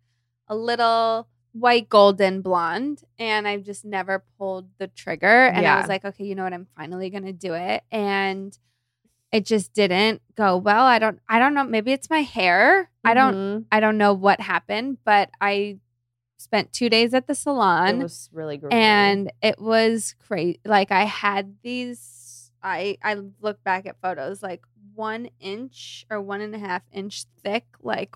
a 0.47 0.55
little 0.55 1.27
white 1.53 1.87
golden 1.89 2.41
blonde. 2.41 3.03
And 3.17 3.47
I've 3.47 3.63
just 3.63 3.85
never 3.85 4.23
pulled 4.37 4.67
the 4.79 4.87
trigger. 4.87 5.47
And 5.47 5.65
I 5.65 5.79
was 5.79 5.87
like, 5.87 6.03
okay, 6.05 6.25
you 6.25 6.35
know 6.35 6.43
what? 6.43 6.53
I'm 6.53 6.67
finally 6.75 7.09
gonna 7.09 7.33
do 7.33 7.53
it. 7.53 7.83
And 7.91 8.57
it 9.31 9.45
just 9.45 9.73
didn't 9.73 10.21
go 10.35 10.55
well. 10.57 10.85
I 10.85 10.99
don't 10.99 11.19
I 11.27 11.39
don't 11.39 11.53
know. 11.53 11.63
Maybe 11.63 11.91
it's 11.91 12.09
my 12.09 12.21
hair. 12.21 12.89
I 13.07 13.13
don't 13.13 13.35
Mhm. 13.35 13.65
I 13.71 13.79
don't 13.79 13.97
know 13.97 14.13
what 14.13 14.39
happened, 14.41 14.97
but 15.03 15.29
I 15.41 15.77
spent 16.37 16.71
two 16.71 16.89
days 16.89 17.13
at 17.13 17.25
the 17.27 17.33
salon 17.35 17.99
It 17.99 18.03
was 18.03 18.29
really 18.31 18.57
great. 18.57 18.71
and 18.73 19.31
it 19.41 19.59
was 19.59 20.13
great. 20.27 20.59
Like 20.65 20.91
I 20.91 21.03
had 21.03 21.55
these. 21.63 22.51
I 22.61 22.97
I 23.03 23.15
look 23.41 23.63
back 23.63 23.85
at 23.85 23.95
photos 24.01 24.43
like 24.43 24.63
one 24.95 25.29
inch 25.39 26.05
or 26.09 26.21
one 26.21 26.41
and 26.41 26.53
a 26.55 26.59
half 26.59 26.81
inch 26.91 27.25
thick, 27.43 27.65
like 27.81 28.15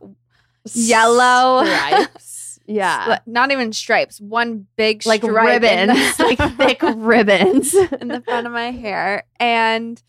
yellow 0.73 1.63
stripes. 1.65 2.59
Yeah. 2.67 3.19
Not 3.25 3.51
even 3.51 3.73
stripes. 3.73 4.21
One 4.21 4.67
big 4.75 5.05
Like 5.05 5.23
stripe 5.23 5.63
in 5.63 5.87
the- 5.87 5.93
ribbons, 5.93 6.19
like 6.19 6.57
thick 6.57 6.81
ribbons. 6.95 7.73
in 7.73 8.07
the 8.07 8.21
front 8.21 8.47
of 8.47 8.53
my 8.53 8.71
hair. 8.71 9.23
And 9.39 10.01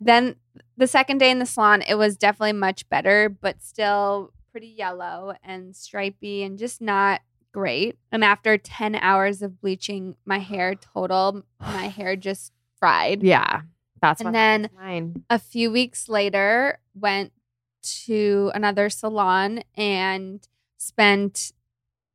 then 0.00 0.36
the 0.76 0.86
second 0.86 1.18
day 1.18 1.30
in 1.30 1.38
the 1.38 1.46
salon, 1.46 1.82
it 1.82 1.94
was 1.94 2.16
definitely 2.16 2.52
much 2.52 2.88
better, 2.88 3.28
but 3.28 3.62
still 3.62 4.32
pretty 4.52 4.68
yellow 4.68 5.34
and 5.42 5.74
stripy 5.76 6.42
and 6.42 6.58
just 6.58 6.80
not 6.80 7.20
great. 7.52 7.98
And 8.12 8.24
after 8.24 8.58
10 8.58 8.96
hours 8.96 9.42
of 9.42 9.60
bleaching 9.60 10.16
my 10.24 10.38
hair 10.38 10.74
total, 10.94 11.42
my 11.60 11.88
hair 11.88 12.16
just 12.16 12.52
fried. 12.78 13.22
yeah. 13.22 13.62
That's 14.02 14.20
And 14.20 14.34
then-. 14.34 14.68
A 15.30 15.38
few 15.38 15.70
weeks 15.70 16.08
later, 16.08 16.78
went 16.94 17.32
to 18.06 18.50
another 18.54 18.90
salon 18.90 19.62
and 19.74 20.46
spent 20.76 21.52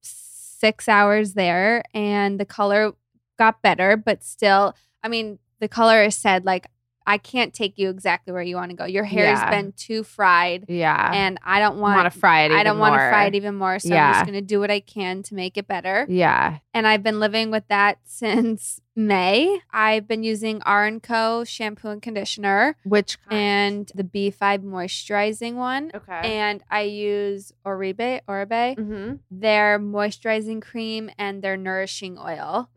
six 0.02 0.88
hours 0.88 1.34
there 1.34 1.84
and 1.94 2.40
the 2.40 2.46
color 2.46 2.94
got 3.40 3.64
better, 3.64 3.98
but 3.98 4.24
still, 4.24 4.76
I 5.04 5.08
mean, 5.08 5.40
the 5.60 5.68
colorist 5.68 6.22
said, 6.22 6.46
like, 6.46 6.68
I 7.08 7.18
can't 7.18 7.54
take 7.54 7.78
you 7.78 7.90
exactly 7.90 8.32
where 8.32 8.44
you 8.44 8.56
want 8.56 8.70
to 8.72 8.76
go. 8.78 8.86
Your 8.86 9.04
hair's 9.04 9.40
Yeah. 9.40 9.50
been 9.50 9.72
too 9.74 10.04
fried, 10.04 10.66
Yeah. 10.68 11.12
and 11.14 11.40
I 11.44 11.60
don't 11.60 11.80
want 11.80 11.96
want 11.98 12.14
to 12.14 12.20
fry 12.20 12.42
it. 12.44 12.52
I 12.52 12.64
don't 12.64 12.78
want 12.80 12.94
to 12.94 13.00
fry 13.00 13.26
it 13.26 13.36
even 13.36 13.56
more. 13.56 13.80
So 13.80 13.96
I'm 13.96 14.14
just 14.14 14.26
gonna 14.26 14.42
do 14.42 14.60
what 14.60 14.70
I 14.70 14.80
can 14.82 15.24
to 15.24 15.36
make 15.36 15.58
it 15.58 15.68
better. 15.68 16.06
Yeah. 16.08 16.58
And 16.74 16.86
I've 16.88 17.02
been 17.04 17.20
living 17.20 17.50
with 17.52 17.68
that 17.70 17.98
since 18.04 18.82
May. 18.96 19.60
I've 19.72 20.08
been 20.08 20.22
using 20.24 20.62
R 20.64 20.92
Co 21.00 21.44
shampoo 21.44 21.90
and 21.90 22.02
conditioner 22.02 22.76
Which 22.84 23.20
kind? 23.24 23.40
and 23.40 23.92
the 23.96 24.04
B5 24.04 24.60
moisturizing 24.64 25.56
one. 25.56 25.92
okay. 25.96 26.22
And 26.38 26.62
I 26.70 26.82
use 26.82 27.52
Oribe, 27.66 28.22
Oribe, 28.28 28.76
mm-hmm. 28.78 29.14
their 29.32 29.80
moisturizing 29.80 30.62
cream 30.62 31.10
and 31.18 31.42
their 31.42 31.58
nourishing 31.58 32.18
oil. 32.20 32.70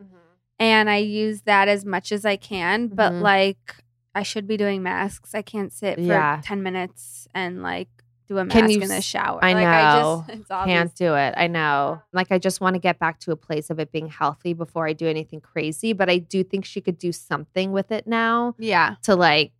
And 0.60 0.88
I 0.88 0.98
use 0.98 1.42
that 1.42 1.66
as 1.68 1.84
much 1.84 2.12
as 2.12 2.24
I 2.24 2.36
can. 2.36 2.86
But 2.86 3.12
Mhm. 3.12 3.20
like, 3.22 3.74
I 4.14 4.22
should 4.22 4.46
be 4.46 4.56
doing 4.56 4.82
masks. 4.82 5.34
I 5.34 5.42
can't 5.42 5.72
sit 5.72 5.96
for 5.96 6.00
Yeah. 6.02 6.40
10 6.44 6.62
minutes 6.62 7.26
and 7.34 7.62
like 7.62 7.88
do 8.26 8.38
a 8.38 8.46
Can 8.46 8.62
mask 8.64 8.74
you 8.74 8.80
in 8.80 8.88
the 8.88 9.00
shower. 9.02 9.38
I 9.44 9.52
like, 9.52 9.64
know. 9.64 9.68
I 9.70 10.26
just, 10.34 10.40
it's 10.40 10.48
Can't 10.48 10.94
do 10.94 11.14
it. 11.14 11.34
I 11.36 11.46
know. 11.46 12.00
Like 12.12 12.30
I 12.30 12.38
just 12.38 12.60
want 12.60 12.74
to 12.74 12.80
get 12.80 12.98
back 12.98 13.20
to 13.20 13.32
a 13.32 13.36
place 13.36 13.70
of 13.70 13.78
it 13.78 13.92
being 13.92 14.08
healthy 14.08 14.52
before 14.54 14.86
I 14.86 14.92
do 14.92 15.06
anything 15.08 15.40
crazy. 15.40 15.92
But 15.92 16.08
I 16.08 16.18
do 16.18 16.42
think 16.44 16.64
she 16.64 16.80
could 16.80 16.96
do 16.98 17.12
something 17.12 17.72
with 17.72 17.90
it 17.92 18.06
now 18.06 18.54
Yeah. 18.58 18.94
to 19.02 19.14
like 19.16 19.52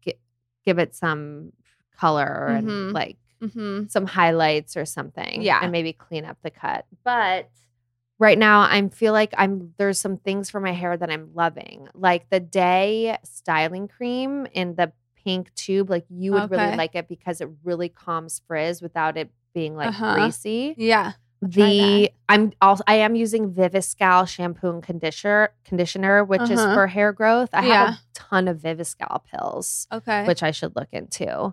give 0.65 0.79
it 0.79 0.95
some 0.95 1.53
color 1.99 2.49
Mhm. 2.51 2.59
and 2.59 2.93
like 2.93 3.17
hmm 3.53 3.85
some 3.89 4.07
highlights 4.07 4.77
or 4.77 4.87
something. 4.87 5.43
Yeah. 5.43 5.59
And 5.63 5.71
maybe 5.71 5.93
clean 5.93 6.25
up 6.25 6.39
the 6.43 6.51
cut. 6.51 6.87
But 7.05 7.51
right 8.19 8.39
now 8.39 8.61
I 8.61 8.89
feel 8.89 9.13
like 9.13 9.35
I'm 9.37 9.75
there's 9.79 10.01
some 10.01 10.17
things 10.17 10.51
for 10.51 10.61
my 10.61 10.73
hair 10.73 10.97
that 10.97 11.11
I'm 11.11 11.31
loving. 11.35 11.89
Like 11.95 12.29
the 12.31 12.41
day 12.41 13.19
styling 13.25 13.89
cream 13.89 14.47
in 14.53 14.75
the 14.77 14.93
pink 15.25 15.55
tube, 15.55 15.89
like 15.91 16.05
you 16.11 16.33
would 16.33 16.51
really 16.51 16.77
like 16.77 16.95
it 16.95 17.09
because 17.09 17.41
it 17.41 17.49
really 17.65 17.89
calms 17.89 18.43
frizz 18.47 18.83
without 18.83 19.17
it 19.17 19.31
being 19.55 19.75
like 19.77 19.89
Uh-huh. 19.89 20.15
greasy. 20.15 20.75
Yeah. 20.77 21.13
The 21.43 22.11
I'm 22.29 22.53
also 22.63 22.83
I 22.87 22.97
am 22.97 23.15
using 23.17 23.53
Viviscal 23.53 24.27
shampoo 24.27 24.71
and 24.71 24.83
conditioner 24.83 25.51
conditioner, 25.65 26.25
which 26.25 26.43
is 26.51 26.59
Uh-huh. 26.59 26.75
for 26.75 26.87
hair 26.87 27.13
growth. 27.13 27.51
I 27.53 27.63
have 27.63 27.89
a 27.95 27.99
ton 28.15 28.49
of 28.49 28.59
Viviscal 28.59 29.21
pills 29.25 29.87
Okay. 29.93 30.25
which 30.27 30.43
I 30.43 30.53
should 30.53 30.75
look 30.75 30.89
into. 30.93 31.53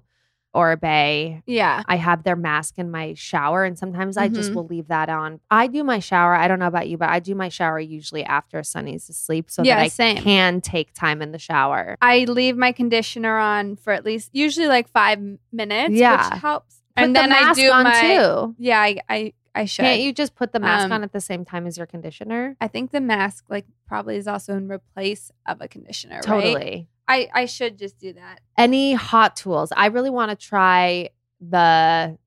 Oribe. 0.53 1.41
Yeah. 1.45 1.83
I 1.85 1.95
have 1.95 2.23
their 2.23 2.35
mask 2.35 2.77
in 2.77 2.91
my 2.91 3.13
shower, 3.13 3.63
and 3.63 3.77
sometimes 3.77 4.17
I 4.17 4.27
just 4.27 4.51
Mhm. 4.51 4.55
will 4.55 4.65
leave 4.67 4.87
that 4.89 5.09
on. 5.09 5.39
I 5.49 5.67
do 5.67 5.83
my 5.83 5.99
shower. 5.99 6.33
I 6.35 6.47
don't 6.47 6.59
know 6.59 6.67
about 6.67 6.87
you, 6.89 6.97
but 6.97 7.09
I 7.09 7.19
do 7.19 7.35
my 7.35 7.49
shower 7.49 7.79
usually 7.79 8.23
after 8.23 8.61
Sunny's 8.63 9.07
asleep 9.09 9.49
so 9.49 9.63
Yeah, 9.63 9.75
that 9.77 9.81
I 9.83 9.87
same. 9.87 10.17
can 10.17 10.61
take 10.61 10.93
time 10.93 11.21
in 11.21 11.31
the 11.31 11.39
shower. 11.39 11.97
I 12.01 12.25
leave 12.25 12.57
my 12.57 12.71
conditioner 12.71 13.37
on 13.37 13.75
for 13.77 13.93
at 13.93 14.03
least 14.05 14.29
usually 14.33 14.67
like 14.67 14.87
five 14.89 15.19
minutes, 15.51 15.93
Yeah. 15.93 16.29
which 16.33 16.41
helps. 16.41 16.81
Put 16.95 17.03
and 17.05 17.15
the 17.15 17.21
then 17.21 17.29
mask 17.29 17.57
I 17.59 17.63
do 17.63 17.71
on 17.71 17.83
my 17.85 18.01
too. 18.01 18.55
yeah. 18.59 18.79
I 18.81 18.97
I, 19.09 19.33
I 19.55 19.65
should. 19.65 19.83
Can't 19.83 20.01
you 20.01 20.11
just 20.11 20.35
put 20.35 20.51
the 20.51 20.59
mask 20.59 20.85
Um, 20.85 20.91
on 20.91 21.03
at 21.03 21.13
the 21.13 21.21
same 21.21 21.45
time 21.45 21.65
as 21.65 21.77
your 21.77 21.85
conditioner? 21.87 22.57
I 22.59 22.67
think 22.67 22.91
the 22.91 22.99
mask 22.99 23.45
like 23.49 23.65
probably 23.87 24.17
is 24.17 24.27
also 24.27 24.55
in 24.57 24.67
replace 24.69 25.31
of 25.47 25.61
a 25.61 25.69
conditioner. 25.69 26.19
right? 26.27 26.87
I 27.07 27.29
I 27.33 27.45
should 27.45 27.77
just 27.77 27.97
do 27.99 28.13
that. 28.13 28.39
Any 28.57 28.93
hot 28.93 29.35
tools? 29.35 29.71
I 29.75 29.87
really 29.87 30.09
want 30.09 30.29
to 30.31 30.35
try 30.35 31.09
the 31.41 32.17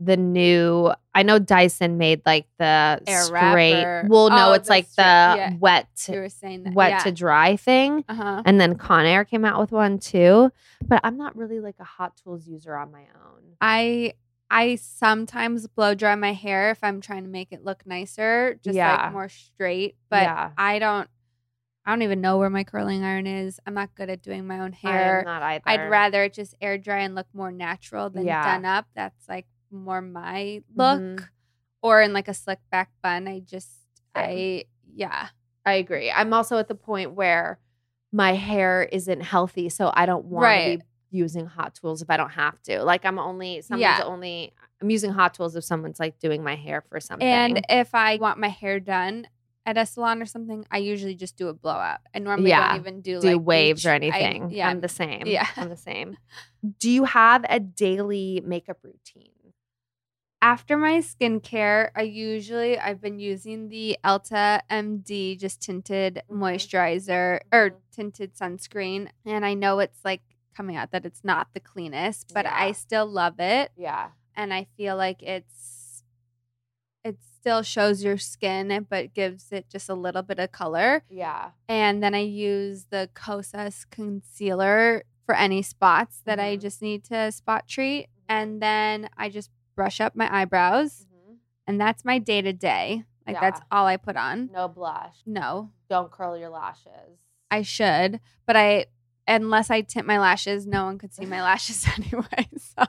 the 0.00 0.16
new. 0.16 0.92
I 1.14 1.22
know 1.22 1.38
Dyson 1.38 1.98
made 1.98 2.22
like 2.26 2.46
the 2.58 3.00
Airstrait. 3.06 3.30
wrapper. 3.30 4.08
Well, 4.08 4.30
no, 4.30 4.50
Oh, 4.50 4.52
it's 4.54 4.68
like 4.68 4.86
straight- 4.88 5.04
the 5.04 5.36
yeah. 5.36 5.52
wet 5.60 5.86
You 6.08 6.14
to, 6.14 6.20
were 6.20 6.28
saying 6.28 6.62
that. 6.64 6.74
wet 6.74 6.90
yeah. 6.90 6.98
to 7.00 7.12
dry 7.12 7.56
thing. 7.56 8.04
Uh 8.08 8.14
huh. 8.14 8.42
And 8.44 8.60
then 8.60 8.76
Conair 8.76 9.28
came 9.28 9.44
out 9.44 9.60
with 9.60 9.70
one 9.72 9.98
too. 9.98 10.50
But 10.84 11.00
I'm 11.04 11.16
not 11.16 11.36
really 11.36 11.60
like 11.60 11.76
a 11.78 11.84
hot 11.84 12.16
tools 12.16 12.46
user 12.48 12.74
on 12.76 12.90
my 12.90 13.02
own. 13.02 13.42
I 13.60 14.14
I 14.50 14.74
sometimes 14.76 15.66
blow 15.66 15.94
dry 15.94 16.14
my 16.14 16.32
hair 16.32 16.70
if 16.70 16.78
I'm 16.82 17.00
trying 17.00 17.22
to 17.24 17.28
make 17.30 17.52
it 17.52 17.64
look 17.64 17.86
nicer, 17.86 18.58
just 18.64 18.74
Yeah. 18.76 19.04
like 19.04 19.12
more 19.12 19.28
straight. 19.28 19.96
But. 20.10 20.52
I 20.58 20.78
don't. 20.78 21.08
I 21.84 21.90
don't 21.90 22.02
even 22.02 22.20
know 22.20 22.38
where 22.38 22.50
my 22.50 22.62
curling 22.64 23.02
iron 23.04 23.26
is. 23.26 23.58
I'm 23.66 23.74
not 23.74 23.94
good 23.96 24.08
at 24.08 24.22
doing 24.22 24.46
my 24.46 24.60
own 24.60 24.72
hair. 24.72 24.90
I 24.92 24.94
am 24.94 25.02
hair. 25.02 25.22
not 25.24 25.42
either. 25.42 25.62
I'd 25.66 25.90
rather 25.90 26.28
just 26.28 26.54
air 26.60 26.78
dry 26.78 26.98
and 27.00 27.14
look 27.14 27.26
more 27.34 27.50
natural 27.50 28.08
than 28.08 28.24
Yeah. 28.26 28.44
done 28.44 28.64
up. 28.64 28.86
That's 28.94 29.28
like 29.28 29.46
more 29.70 30.00
my 30.00 30.62
look. 30.76 31.00
Mhm. 31.00 31.28
Or 31.82 32.00
in 32.00 32.12
like 32.12 32.28
a 32.28 32.34
slick 32.34 32.60
back 32.70 32.90
bun. 33.02 33.26
I 33.26 33.40
just. 33.40 33.70
I 34.14 34.64
yeah. 34.94 35.28
I 35.66 35.74
agree. 35.74 36.10
I'm 36.10 36.32
also 36.32 36.58
at 36.58 36.68
the 36.68 36.74
point 36.74 37.12
where 37.14 37.58
my 38.12 38.34
hair 38.34 38.82
isn't 38.92 39.20
healthy, 39.22 39.68
so 39.68 39.90
I 39.94 40.06
don't 40.06 40.26
want 40.26 40.44
to 40.64 40.78
be 40.78 40.84
using 41.10 41.46
hot 41.46 41.74
tools 41.74 42.02
if 42.02 42.10
I 42.10 42.16
don't 42.16 42.30
have 42.30 42.60
to. 42.64 42.82
Like 42.84 43.04
I'm 43.04 43.18
only 43.18 43.60
someone's 43.62 43.80
Yeah. 43.82 44.02
only 44.04 44.52
I'm 44.80 44.90
using 44.90 45.10
hot 45.12 45.34
tools 45.34 45.56
if 45.56 45.64
someone's 45.64 45.98
like 45.98 46.18
doing 46.18 46.42
my 46.44 46.54
hair 46.56 46.82
for 46.88 47.00
something. 47.00 47.26
And 47.26 47.64
if 47.68 47.94
I 47.94 48.16
want 48.16 48.38
my 48.38 48.48
hair 48.48 48.78
done 48.80 49.26
at 49.64 49.78
a 49.78 49.86
salon 49.86 50.20
or 50.20 50.26
something, 50.26 50.64
I 50.70 50.78
usually 50.78 51.14
just 51.14 51.36
do 51.36 51.48
a 51.48 51.54
blowout. 51.54 52.00
I 52.14 52.18
normally 52.18 52.50
Yeah. 52.50 52.72
don't 52.72 52.80
even 52.80 53.00
do 53.00 53.20
do 53.20 53.36
like 53.36 53.46
waves 53.46 53.86
or 53.86 53.98
bleach. 53.98 54.12
I- 54.12 54.18
anything. 54.18 54.50
yeah. 54.50 54.68
I'm 54.68 54.80
the 54.80 54.88
same. 54.88 55.26
Yeah. 55.26 55.46
I'm 55.56 55.68
the 55.68 55.76
same. 55.76 56.16
Do 56.78 56.90
you 56.90 57.04
have 57.04 57.44
a 57.48 57.58
daily 57.60 58.40
makeup 58.44 58.78
routine? 58.82 59.30
After 60.40 60.76
my 60.76 60.94
skincare, 60.98 61.90
I 61.94 62.02
usually 62.02 62.76
I've 62.78 63.00
been 63.00 63.20
using 63.20 63.68
the 63.68 63.96
Elta 64.04 64.60
MD 64.70 65.38
just 65.38 65.60
tinted 65.62 66.22
Mm-hmm. 66.28 66.42
moisturizer 66.42 67.40
or 67.52 67.78
tinted 67.92 68.34
sunscreen, 68.34 69.08
and 69.24 69.44
I 69.46 69.54
know 69.54 69.78
it's 69.78 70.04
like 70.04 70.22
coming 70.56 70.76
out 70.76 70.90
that 70.90 71.06
it's 71.06 71.22
not 71.22 71.48
the 71.54 71.60
cleanest, 71.60 72.32
but 72.34 72.44
I 72.46 72.72
still 72.72 73.06
love 73.06 73.36
it, 73.38 73.70
Yeah. 73.76 74.08
and 74.34 74.52
I 74.52 74.66
feel 74.76 74.96
like 74.96 75.22
it's 75.22 75.44
it 75.44 75.81
still 77.42 77.62
shows 77.62 78.04
your 78.04 78.16
skin, 78.16 78.86
but 78.88 79.12
gives 79.14 79.50
it 79.50 79.68
just 79.68 79.88
a 79.88 79.94
little 79.94 80.22
bit 80.22 80.38
of 80.38 80.52
color. 80.52 81.02
Yeah. 81.10 81.50
And 81.68 82.00
then 82.00 82.14
I 82.14 82.20
use 82.20 82.84
the 82.90 83.10
Kosas 83.14 83.84
concealer 83.90 85.02
for 85.26 85.34
any 85.34 85.60
spots 85.62 86.22
that 86.24 86.38
I 86.38 86.56
Mhm. 86.56 86.60
just 86.60 86.80
need 86.80 87.02
to 87.04 87.32
spot 87.32 87.66
treat. 87.66 88.06
And 88.28 88.62
then 88.62 89.08
I 89.16 89.28
just 89.28 89.50
brush 89.74 90.00
up 90.00 90.14
my 90.14 90.32
eyebrows. 90.32 91.08
And 91.66 91.80
that's 91.80 92.04
my 92.04 92.20
day 92.20 92.42
to 92.42 92.52
day. 92.52 93.04
Like 93.26 93.40
that's 93.40 93.60
all 93.72 93.86
I 93.86 93.96
put 93.96 94.16
on. 94.16 94.50
No 94.52 94.68
blush. 94.68 95.16
No, 95.26 95.70
Don't 95.88 96.10
curl 96.12 96.36
your 96.36 96.48
lashes. 96.48 97.18
I 97.50 97.62
should, 97.62 98.20
but 98.46 98.56
I 98.56 98.86
unless 99.32 99.70
I 99.70 99.80
tint 99.80 100.06
my 100.06 100.18
lashes, 100.18 100.66
no 100.66 100.84
one 100.84 100.98
could 100.98 101.14
see 101.14 101.26
my 101.26 101.42
lashes 101.42 101.86
anyway. 101.96 102.48
So 102.58 102.84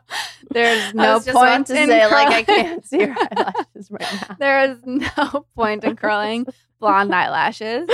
there's 0.52 0.94
no 0.94 1.16
was 1.16 1.26
just 1.26 1.38
about 1.38 1.48
point 1.48 1.68
to 1.68 1.82
in 1.82 1.88
say, 1.88 2.06
like 2.08 2.28
I 2.28 2.44
curling. 2.44 2.64
can't 2.66 2.86
see 2.88 3.00
your 3.00 3.16
eyelashes 3.16 3.92
right 3.92 4.28
now. 4.30 4.36
there 4.40 4.72
is 4.72 4.78
no 4.86 5.46
point 5.56 5.84
in 5.84 5.96
curling 5.96 6.46
blonde 6.80 7.14
eyelashes. 7.14 7.90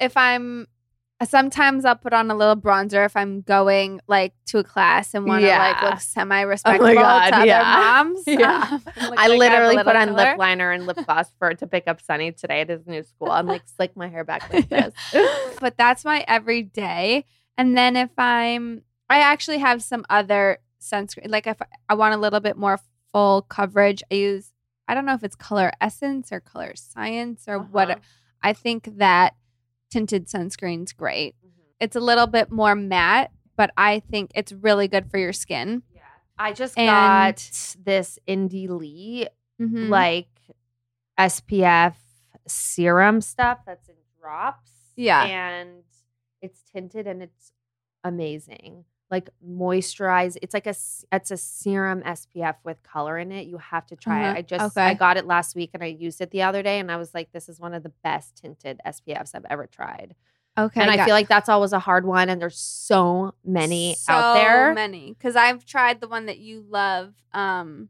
If 0.00 0.16
I'm 0.16 0.66
sometimes 1.24 1.86
I'll 1.86 1.96
put 1.96 2.12
on 2.12 2.30
a 2.30 2.34
little 2.34 2.56
bronzer 2.56 3.06
if 3.06 3.16
I'm 3.16 3.40
going 3.40 4.00
like 4.06 4.34
to 4.46 4.58
a 4.58 4.64
class 4.64 5.14
and 5.14 5.24
want 5.24 5.42
to 5.42 5.48
like 5.48 5.82
look 5.82 6.00
semi 6.00 6.42
respectable 6.42 6.92
God, 6.92 7.30
to 7.30 7.36
other 7.36 7.46
yeah. 7.46 7.62
moms. 7.62 8.22
Yeah. 8.26 8.68
Um, 8.70 8.82
I 9.16 9.28
like 9.28 9.38
literally 9.38 9.76
little 9.76 9.84
put 9.92 9.96
on 9.96 10.08
color. 10.08 10.30
lip 10.30 10.38
liner 10.38 10.72
and 10.72 10.86
lip 10.86 10.98
gloss 11.06 11.32
for 11.38 11.54
to 11.54 11.66
pick 11.66 11.84
up 11.86 12.02
Sunny 12.02 12.32
today 12.32 12.60
at 12.60 12.68
his 12.68 12.86
new 12.86 13.02
school. 13.02 13.30
I'm 13.30 13.46
like 13.46 13.62
slick 13.76 13.96
my 13.96 14.08
hair 14.08 14.24
back 14.24 14.52
like 14.52 14.68
this. 14.68 14.92
but 15.60 15.78
that's 15.78 16.04
my 16.04 16.24
everyday. 16.28 17.24
And 17.58 17.76
then 17.76 17.96
if 17.96 18.10
I'm, 18.18 18.82
I 19.08 19.20
actually 19.20 19.58
have 19.58 19.82
some 19.82 20.04
other 20.10 20.58
sunscreen. 20.80 21.28
Like 21.28 21.46
if 21.46 21.56
I 21.88 21.94
want 21.94 22.14
a 22.14 22.18
little 22.18 22.40
bit 22.40 22.56
more 22.56 22.78
full 23.12 23.42
coverage, 23.42 24.02
I 24.10 24.14
use, 24.16 24.52
I 24.88 24.94
don't 24.94 25.06
know 25.06 25.14
if 25.14 25.24
it's 25.24 25.36
Color 25.36 25.72
Essence 25.80 26.30
or 26.32 26.40
Color 26.40 26.72
Science 26.76 27.44
or 27.48 27.58
what. 27.58 27.90
Uh-huh. 27.90 28.00
I 28.42 28.52
think 28.52 28.98
that 28.98 29.34
tinted 29.90 30.26
sunscreen's 30.28 30.92
great. 30.92 31.34
Mm-hmm. 31.44 31.60
It's 31.80 31.96
a 31.96 32.00
little 32.00 32.26
bit 32.26 32.50
more 32.52 32.74
matte, 32.74 33.30
but 33.56 33.70
I 33.76 34.00
think 34.00 34.30
it's 34.34 34.52
really 34.52 34.86
good 34.88 35.10
for 35.10 35.18
your 35.18 35.32
skin. 35.32 35.82
I 36.38 36.52
just 36.52 36.76
And- 36.78 36.86
got 36.88 37.36
this 37.82 38.18
Indie 38.28 38.68
Lee 38.68 39.26
Mhm. 39.58 39.88
like 39.88 40.28
SPF 41.18 41.94
serum 42.46 43.20
stuff 43.22 43.60
that's 43.64 43.88
in 43.88 43.94
drops. 44.20 44.70
Yeah. 44.96 45.24
And 45.24 45.82
it's 46.42 46.62
tinted 46.72 47.06
and 47.06 47.22
it's 47.22 47.52
amazing. 48.04 48.84
Like 49.10 49.30
moisturize. 49.46 50.36
It's 50.42 50.52
like 50.52 50.66
a 50.66 50.74
it's 51.12 51.30
a 51.30 51.36
serum 51.36 52.02
SPF 52.02 52.56
with 52.64 52.82
color 52.82 53.18
in 53.18 53.30
it. 53.30 53.46
You 53.46 53.58
have 53.58 53.86
to 53.86 53.96
try 53.96 54.22
Uh-huh. 54.24 54.32
it. 54.34 54.38
I 54.38 54.42
just 54.42 54.76
Okay. 54.76 54.86
I 54.86 54.94
got 54.94 55.16
it 55.16 55.26
last 55.26 55.54
week 55.54 55.70
and 55.74 55.82
I 55.82 55.86
used 55.86 56.20
it 56.20 56.30
the 56.32 56.42
other 56.42 56.62
day 56.62 56.80
and 56.80 56.90
I 56.90 56.96
was 56.96 57.14
like, 57.14 57.30
this 57.32 57.48
is 57.48 57.60
one 57.60 57.72
of 57.72 57.82
the 57.84 57.92
best 58.02 58.36
tinted 58.36 58.80
SPFs 58.84 59.30
I've 59.34 59.44
ever 59.48 59.66
tried. 59.66 60.14
okay. 60.58 60.80
and 60.80 60.90
I 60.90 61.04
feel 61.04 61.14
like 61.14 61.28
that's 61.28 61.48
always 61.48 61.72
a 61.72 61.78
hard 61.78 62.04
one 62.06 62.28
and 62.30 62.40
there's 62.42 62.58
so 62.58 63.34
many 63.44 63.94
so 63.94 64.12
out 64.12 64.34
there. 64.34 64.70
So 64.70 64.74
many 64.74 65.12
because 65.12 65.36
I've 65.36 65.64
tried 65.64 66.00
the 66.00 66.08
one 66.08 66.26
that 66.26 66.38
you 66.38 66.64
love, 66.68 67.14
um, 67.32 67.88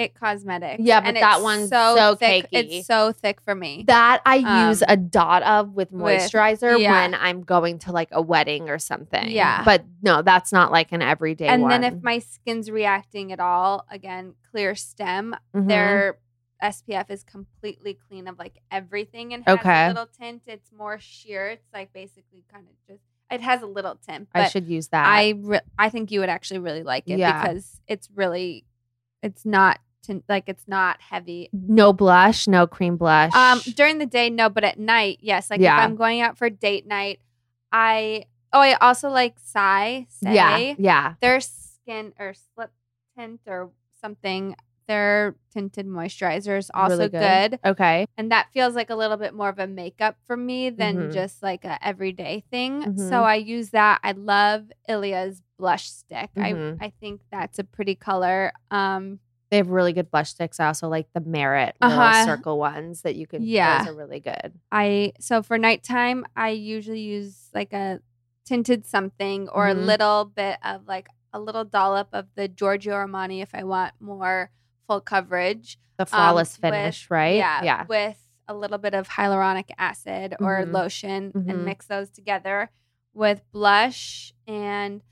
It 0.00 0.14
Cosmetics. 0.14 0.82
Yeah, 0.82 1.00
but 1.00 1.08
and 1.08 1.16
that 1.18 1.34
it's 1.36 1.42
one's 1.42 1.68
so 1.68 2.16
thick. 2.18 2.46
cakey. 2.46 2.48
It's 2.78 2.86
so 2.86 3.12
thick 3.12 3.40
for 3.42 3.54
me. 3.54 3.84
That 3.86 4.22
I 4.24 4.68
use 4.70 4.82
Um, 4.82 4.86
a 4.88 4.96
dot 4.96 5.42
of 5.42 5.74
with 5.74 5.92
with- 5.92 6.20
moisturizer 6.22 6.80
yeah. 6.80 6.92
when 7.02 7.14
I'm 7.14 7.42
going 7.42 7.78
to 7.80 7.92
like 7.92 8.08
a 8.12 8.22
wedding 8.22 8.70
or 8.70 8.78
something. 8.78 9.30
Yeah. 9.30 9.62
But 9.64 9.84
no, 10.02 10.22
that's 10.22 10.52
not 10.52 10.72
like 10.72 10.92
an 10.92 11.02
everyday 11.02 11.48
and 11.48 11.62
one. 11.62 11.70
then 11.70 11.84
if 11.84 12.02
my 12.02 12.18
skin's 12.20 12.70
reacting 12.70 13.30
at 13.32 13.40
all, 13.40 13.84
again, 13.90 14.34
Clearstem, 14.54 15.34
Mhm. 15.54 15.68
their 15.68 16.18
SPF 16.62 17.10
is 17.10 17.22
completely 17.24 17.94
clean 18.08 18.26
of 18.28 18.38
like 18.38 18.58
everything 18.70 19.32
and 19.34 19.44
has 19.46 19.58
Okay. 19.58 19.84
a 19.86 19.88
little 19.88 20.06
tint. 20.06 20.42
It's 20.46 20.70
more 20.72 20.98
sheer. 20.98 21.48
It's 21.48 21.66
like 21.72 21.92
basically 21.92 22.44
kind 22.52 22.66
of 22.66 22.72
just 22.86 23.02
it 23.30 23.40
has 23.42 23.62
a 23.62 23.66
little 23.66 23.94
tint. 23.94 24.28
I 24.34 24.48
should 24.48 24.66
use 24.66 24.88
that. 24.88 25.06
I 25.06 25.34
re- 25.38 25.60
I 25.78 25.88
think 25.88 26.10
you 26.10 26.20
would 26.20 26.28
actually 26.28 26.58
really 26.60 26.82
like 26.82 27.04
it 27.08 27.18
Yeah. 27.18 27.40
because 27.46 27.80
it's 27.86 28.08
really 28.14 28.64
it's 29.22 29.44
not 29.46 29.78
tint 30.02 30.24
like 30.28 30.44
it's 30.48 30.66
not 30.66 31.00
heavy. 31.00 31.48
no 31.52 31.92
blush, 31.92 32.46
no 32.48 32.66
cream 32.66 32.96
blush. 32.96 33.32
Um 33.34 33.60
during 33.74 33.98
the 33.98 34.06
day 34.06 34.30
no, 34.30 34.48
but 34.48 34.64
at 34.64 34.78
night, 34.78 35.18
yes. 35.20 35.50
Like 35.50 35.60
Yeah. 35.60 35.76
if 35.78 35.84
I'm 35.84 35.96
going 35.96 36.20
out 36.20 36.38
for 36.38 36.48
date 36.50 36.86
night, 36.86 37.20
I 37.72 38.24
oh 38.52 38.60
I 38.60 38.74
also 38.74 39.08
like 39.10 39.36
Psy 39.38 40.04
Say. 40.08 40.34
yeah, 40.34 40.74
yeah. 40.78 41.14
Their 41.20 41.40
skin 41.40 42.12
or 42.18 42.34
slip 42.54 42.70
tint 43.18 43.40
or 43.46 43.70
something. 44.00 44.56
Their 44.88 45.36
tinted 45.52 45.86
moisturizer 45.86 46.58
is 46.58 46.68
also 46.74 46.96
Really 46.96 47.08
good. 47.10 47.60
Okay. 47.64 48.06
And 48.16 48.32
that 48.32 48.48
feels 48.52 48.74
like 48.74 48.90
a 48.90 48.96
little 48.96 49.16
bit 49.16 49.32
more 49.34 49.48
of 49.48 49.60
a 49.60 49.68
makeup 49.68 50.16
for 50.26 50.36
me 50.36 50.68
than 50.70 50.96
Mhm. 50.96 51.12
just 51.12 51.44
like 51.44 51.64
a 51.64 51.78
everyday 51.86 52.42
thing. 52.50 52.82
Mhm. 52.82 53.08
So 53.08 53.22
I 53.22 53.36
use 53.36 53.70
that. 53.70 54.00
I 54.02 54.12
love 54.12 54.72
Ilia's 54.88 55.42
blush 55.58 55.88
stick. 55.88 56.30
Mhm. 56.36 56.78
I 56.80 56.86
I 56.86 56.92
think 56.98 57.20
that's 57.30 57.60
a 57.60 57.64
pretty 57.64 57.94
color. 57.94 58.52
Um 58.72 59.20
They 59.50 59.56
have 59.56 59.68
really 59.68 59.92
good 59.92 60.10
blush 60.10 60.30
sticks. 60.30 60.60
I 60.60 60.66
also 60.66 60.88
like 60.88 61.08
the 61.12 61.20
Merit 61.20 61.74
little 61.82 61.98
Uh-huh. 61.98 62.24
circle 62.24 62.58
ones 62.58 63.02
that 63.02 63.16
you 63.16 63.26
can. 63.26 63.42
Yeah. 63.42 63.78
those 63.84 63.92
are 63.94 63.96
really 63.96 64.20
good. 64.20 64.52
I 64.70 65.12
so 65.18 65.42
for 65.42 65.58
nighttime 65.58 66.24
I 66.36 66.50
usually 66.50 67.00
use 67.00 67.48
like 67.52 67.72
a 67.72 68.00
tinted 68.44 68.86
something 68.86 69.48
or 69.48 69.66
Mhm. 69.66 69.70
a 69.70 69.74
little 69.80 70.24
bit 70.24 70.58
of 70.64 70.86
like 70.86 71.08
a 71.32 71.40
little 71.40 71.64
dollop 71.64 72.08
of 72.12 72.26
the 72.34 72.48
Giorgio 72.48 72.94
Armani 72.94 73.42
if 73.42 73.54
I 73.54 73.64
want 73.64 73.92
more 74.00 74.50
full 74.86 75.00
coverage. 75.00 75.78
The 75.96 76.02
Um, 76.04 76.06
flawless 76.06 76.56
with- 76.56 76.72
finish, 76.72 77.10
right? 77.10 77.36
Yeah, 77.36 77.62
yeah. 77.62 77.86
with 77.86 78.18
a 78.48 78.54
little 78.54 78.78
bit 78.78 78.94
of 78.94 79.08
hyaluronic 79.10 79.70
acid 79.78 80.34
or 80.40 80.64
Mhm. 80.64 80.72
lotion 80.72 81.32
Mhm. 81.32 81.48
and 81.50 81.64
mix 81.64 81.86
those 81.86 82.10
together 82.10 82.70
with 83.14 83.42
blush 83.52 84.32
and 84.46 85.02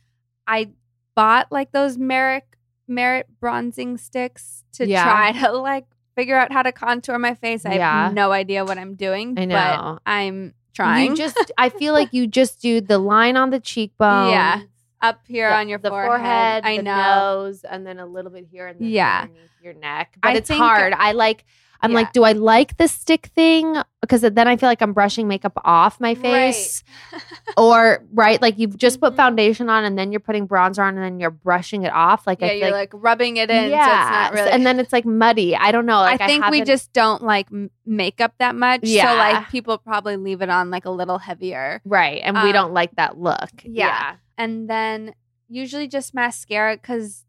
I 0.46 0.70
bought 1.14 1.52
like 1.52 1.70
those 1.72 1.98
Merit 1.98 2.44
Merit 2.88 3.26
bronzing 3.40 3.96
sticks 3.98 4.64
to 4.72 4.86
Yeah. 4.88 5.04
try 5.04 5.32
to 5.46 5.52
like 5.52 5.84
figure 6.16 6.36
out 6.36 6.52
how 6.52 6.62
to 6.62 6.72
contour 6.72 7.18
my 7.18 7.34
face. 7.34 7.64
I 7.66 7.74
Yeah. 7.74 8.04
have 8.04 8.14
no 8.14 8.32
idea 8.32 8.64
what 8.64 8.78
I'm 8.78 8.94
doing, 8.94 9.38
I 9.38 9.46
but 9.46 10.02
I'm 10.06 10.54
trying. 10.74 11.10
You 11.10 11.16
just 11.16 11.36
I 11.58 11.68
feel 11.68 11.92
like 11.92 12.12
you 12.12 12.26
just 12.26 12.60
do 12.60 12.80
the 12.80 12.98
line 12.98 13.36
on 13.36 13.50
the 13.50 13.60
cheekbone. 13.60 14.30
Yeah. 14.30 14.62
up 15.00 15.20
here 15.28 15.48
the- 15.48 15.54
on 15.56 15.68
your 15.68 15.78
the 15.78 15.90
forehead. 15.90 16.64
I 16.64 16.78
the 16.78 16.82
know. 16.82 16.96
nose, 17.44 17.62
and 17.62 17.86
then 17.86 18.00
a 18.00 18.06
little 18.06 18.32
bit 18.32 18.48
here 18.50 18.66
and 18.66 18.80
then 18.80 18.88
Yeah. 18.88 19.26
your 19.62 19.74
neck. 19.74 20.16
But 20.20 20.30
I 20.30 20.34
it's 20.34 20.50
hard. 20.50 20.92
I 20.92 21.12
like. 21.12 21.44
I'm 21.80 21.92
Yeah. 21.92 21.96
like, 21.98 22.12
do 22.12 22.24
I 22.24 22.32
like 22.32 22.76
the 22.76 22.88
stick 22.88 23.26
thing? 23.34 23.76
Because 24.00 24.22
then 24.22 24.48
I 24.48 24.56
feel 24.56 24.68
like 24.68 24.82
I'm 24.82 24.92
brushing 24.92 25.28
makeup 25.28 25.52
off 25.64 26.00
my 26.00 26.08
Right. 26.10 26.16
face, 26.22 26.82
or 27.56 28.04
right, 28.12 28.40
like 28.42 28.58
you've 28.58 28.76
just 28.76 29.00
put 29.00 29.12
Mhm. 29.12 29.16
foundation 29.16 29.68
on, 29.70 29.84
and 29.84 29.98
then 29.98 30.10
you're 30.12 30.20
putting 30.20 30.48
bronzer 30.48 30.80
on, 30.84 30.96
and 30.96 31.04
then 31.04 31.20
you're 31.20 31.30
brushing 31.30 31.82
it 31.84 31.92
off. 31.92 32.26
Like 32.26 32.40
yeah, 32.40 32.48
I 32.48 32.52
you're 32.52 32.70
like, 32.70 32.92
like, 32.94 33.02
rubbing 33.02 33.36
it 33.36 33.50
in, 33.50 33.70
so 33.70 33.76
it's 33.76 33.86
not 33.86 34.32
really. 34.34 34.50
and 34.50 34.66
then 34.66 34.80
it's 34.80 34.92
like 34.92 35.04
muddy. 35.04 35.54
I 35.56 35.70
don't 35.72 35.86
know. 35.86 35.98
Like 36.00 36.20
I 36.20 36.26
think 36.26 36.48
we 36.48 36.62
just 36.62 36.92
don't 36.92 37.22
like 37.22 37.48
makeup 37.86 38.34
that 38.38 38.54
much. 38.54 38.86
So 38.86 39.04
like 39.04 39.48
people 39.50 39.78
probably 39.78 40.16
leave 40.16 40.42
it 40.42 40.50
on 40.50 40.70
like 40.70 40.84
a 40.84 40.90
little 40.90 41.18
heavier. 41.18 41.80
right, 41.84 42.20
and 42.24 42.36
we 42.36 42.48
um, 42.48 42.52
don't 42.52 42.72
like 42.74 42.96
that 42.96 43.18
look. 43.18 43.50
yeah. 43.64 44.16
And 44.36 44.68
then 44.70 45.14
usually 45.48 45.88
just 45.88 46.12
mascara 46.14 46.76
because 46.76 47.24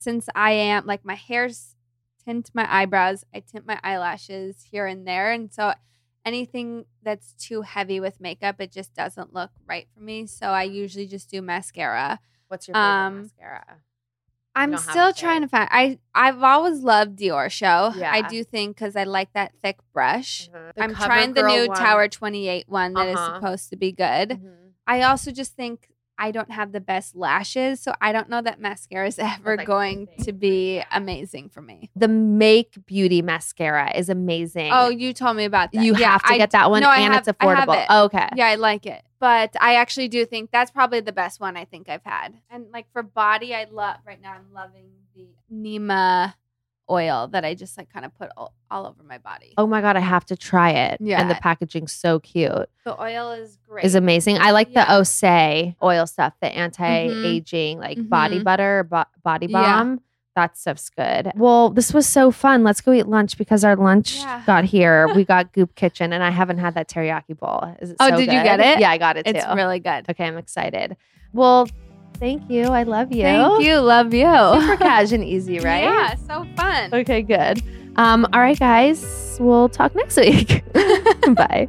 since 0.00 0.28
I 0.34 0.52
am 0.52 0.86
like 0.86 1.04
my 1.04 1.14
hair's 1.14 1.69
tint 2.30 2.50
my 2.54 2.66
eyebrows, 2.72 3.24
I 3.34 3.40
tint 3.40 3.66
my 3.66 3.78
eyelashes 3.82 4.62
here 4.70 4.86
and 4.86 5.06
there. 5.06 5.32
And 5.32 5.52
so 5.52 5.72
anything 6.24 6.84
that's 7.02 7.32
too 7.34 7.62
heavy 7.62 7.98
with 8.00 8.20
makeup, 8.20 8.60
it 8.60 8.70
just 8.72 8.94
doesn't 8.94 9.32
look 9.34 9.50
right 9.66 9.88
for 9.94 10.00
me. 10.00 10.26
So 10.26 10.46
I 10.48 10.62
usually 10.64 11.06
just 11.06 11.30
do 11.30 11.42
mascara. 11.42 12.20
What's 12.48 12.68
your 12.68 12.74
favorite 12.74 12.88
Um, 13.06 13.22
mascara? 13.22 13.76
I'm 14.54 14.76
still 14.76 15.12
trying 15.12 15.42
to 15.42 15.48
find. 15.48 15.68
I 15.72 15.98
I've 16.14 16.42
always 16.42 16.80
loved 16.82 17.18
Diorshow. 17.18 17.94
Yeah. 17.96 18.10
I 18.12 18.22
do 18.22 18.42
think 18.44 18.76
because 18.76 18.96
I 18.96 19.04
like 19.04 19.32
that 19.32 19.52
thick 19.62 19.78
brush. 19.92 20.48
Mhm. 20.52 20.72
I'm 20.80 20.94
trying 20.94 21.34
the 21.34 21.42
new 21.42 21.68
one. 21.68 21.76
Tower 21.78 22.08
28 22.08 22.68
one 22.68 22.94
that 22.94 23.08
is 23.08 23.16
Uh-huh. 23.18 23.34
supposed 23.36 23.70
to 23.70 23.76
be 23.76 23.92
good. 23.92 24.30
Mhm. 24.30 24.72
I 24.86 25.02
also 25.02 25.30
just 25.30 25.54
think 25.54 25.89
I 26.20 26.30
don't 26.32 26.50
have 26.50 26.70
the 26.72 26.80
best 26.80 27.16
lashes, 27.16 27.80
so 27.80 27.94
I 28.00 28.12
don't 28.12 28.28
know 28.28 28.42
that 28.42 28.60
mascara 28.60 29.06
is 29.08 29.18
ever 29.34 29.56
like 29.56 29.66
going 29.66 30.02
everything. 30.02 30.24
to 30.26 30.32
be 30.32 30.82
amazing 30.92 31.48
for 31.48 31.62
me. 31.62 31.90
The 31.96 32.08
Make 32.08 32.84
Beauty 32.86 33.22
mascara 33.22 33.90
is 33.96 34.08
amazing. 34.10 34.70
Oh, 34.72 34.90
you 34.90 35.12
told 35.14 35.36
me 35.38 35.44
about 35.46 35.72
that. 35.72 35.82
you 35.82 35.96
Yeah, 35.96 36.10
have 36.12 36.22
to 36.24 36.32
I- 36.34 36.36
get 36.38 36.50
that 36.50 36.70
one, 36.70 36.82
no, 36.82 36.90
I 36.90 36.98
and 36.98 37.14
have- 37.14 37.26
it's 37.26 37.36
I 37.40 37.46
have 37.54 37.68
affordable. 37.68 37.82
it. 37.84 38.04
okay. 38.04 38.28
Yeah, 38.36 38.46
I 38.48 38.56
like 38.56 38.84
it. 38.86 39.02
But 39.18 39.56
I 39.60 39.74
actually 39.76 40.08
do 40.08 40.24
think 40.26 40.50
that's 40.50 40.70
probably 40.70 41.00
the 41.00 41.12
best 41.12 41.40
one 41.40 41.56
I 41.56 41.64
think 41.64 41.88
I've 41.88 42.04
had. 42.04 42.34
And 42.50 42.66
like 42.72 42.86
for 42.92 43.02
body, 43.02 43.54
I 43.54 43.64
love 43.70 43.96
right 44.06 44.20
now 44.20 44.32
I'm 44.32 44.52
loving 44.54 44.88
the 45.14 45.26
Nema 45.52 46.34
oil 46.90 47.28
that 47.28 47.44
I 47.44 47.54
just 47.54 47.78
like 47.78 47.88
kind 47.92 48.04
of 48.04 48.12
put 48.18 48.30
all, 48.36 48.52
all 48.70 48.86
over 48.86 49.02
my 49.02 49.18
body. 49.18 49.54
Oh 49.56 49.66
my 49.66 49.80
god, 49.80 49.96
I 49.96 50.00
have 50.00 50.24
to 50.26 50.36
try 50.36 50.70
it. 50.70 51.00
Yeah. 51.00 51.20
and 51.20 51.30
the 51.30 51.34
packaging's 51.36 51.92
so 51.92 52.18
cute. 52.18 52.68
The 52.84 53.00
oil 53.00 53.32
is 53.32 53.56
great. 53.68 53.84
Is 53.84 53.94
amazing. 53.94 54.38
I 54.38 54.50
like 54.50 54.68
Yeah. 54.72 54.84
the 54.86 54.92
OSEA 55.00 55.76
oil 55.82 56.06
stuff, 56.06 56.34
the 56.40 56.48
anti-aging 56.48 57.78
like 57.78 58.08
body 58.08 58.40
Mhm. 58.40 58.44
butter, 58.44 58.84
bo- 58.84 59.04
body 59.22 59.46
Yeah. 59.46 59.62
balm. 59.62 60.00
That 60.36 60.56
stuff's 60.56 60.88
good. 60.90 61.32
Well, 61.34 61.70
this 61.70 61.92
was 61.92 62.06
so 62.06 62.30
fun. 62.30 62.62
Let's 62.62 62.80
go 62.80 62.92
eat 62.92 63.06
lunch 63.08 63.36
because 63.36 63.64
our 63.64 63.74
lunch 63.76 64.16
Yeah. 64.18 64.42
got 64.46 64.64
here. 64.64 65.08
We 65.14 65.24
got 65.34 65.52
Goop 65.52 65.74
Kitchen, 65.74 66.12
and 66.12 66.22
I 66.22 66.30
haven't 66.30 66.58
had 66.58 66.74
that 66.74 66.88
teriyaki 66.88 67.36
bowl. 67.38 67.74
Is 67.80 67.90
it? 67.90 67.96
Oh, 67.98 68.10
so 68.10 68.16
did 68.16 68.26
you 68.32 68.42
get 68.42 68.60
it? 68.60 68.78
Yeah, 68.78 68.90
I 68.90 68.98
got 68.98 69.16
it 69.16 69.24
too. 69.26 69.32
It's 69.34 69.44
too. 69.44 69.54
really 69.54 69.80
good. 69.80 70.06
okay, 70.08 70.26
I'm 70.26 70.38
excited. 70.38 70.96
Well, 71.32 71.66
thank 72.20 72.48
you. 72.48 72.64
I 72.64 72.84
love 72.84 73.12
you. 73.12 73.22
Thank 73.22 73.64
you. 73.64 73.78
Love 73.78 74.14
you. 74.14 74.30
Super 74.60 74.76
cash 74.84 75.12
and 75.12 75.24
easy, 75.24 75.58
right? 75.58 75.82
Yeah, 75.82 76.14
so 76.14 76.46
fun. 76.56 76.94
Okay, 76.94 77.22
good. 77.22 77.62
Um, 77.96 78.26
all 78.32 78.40
right, 78.40 78.58
guys. 78.58 79.36
We'll 79.40 79.68
talk 79.68 79.94
next 79.96 80.16
week. 80.16 80.62
Bye. 81.34 81.68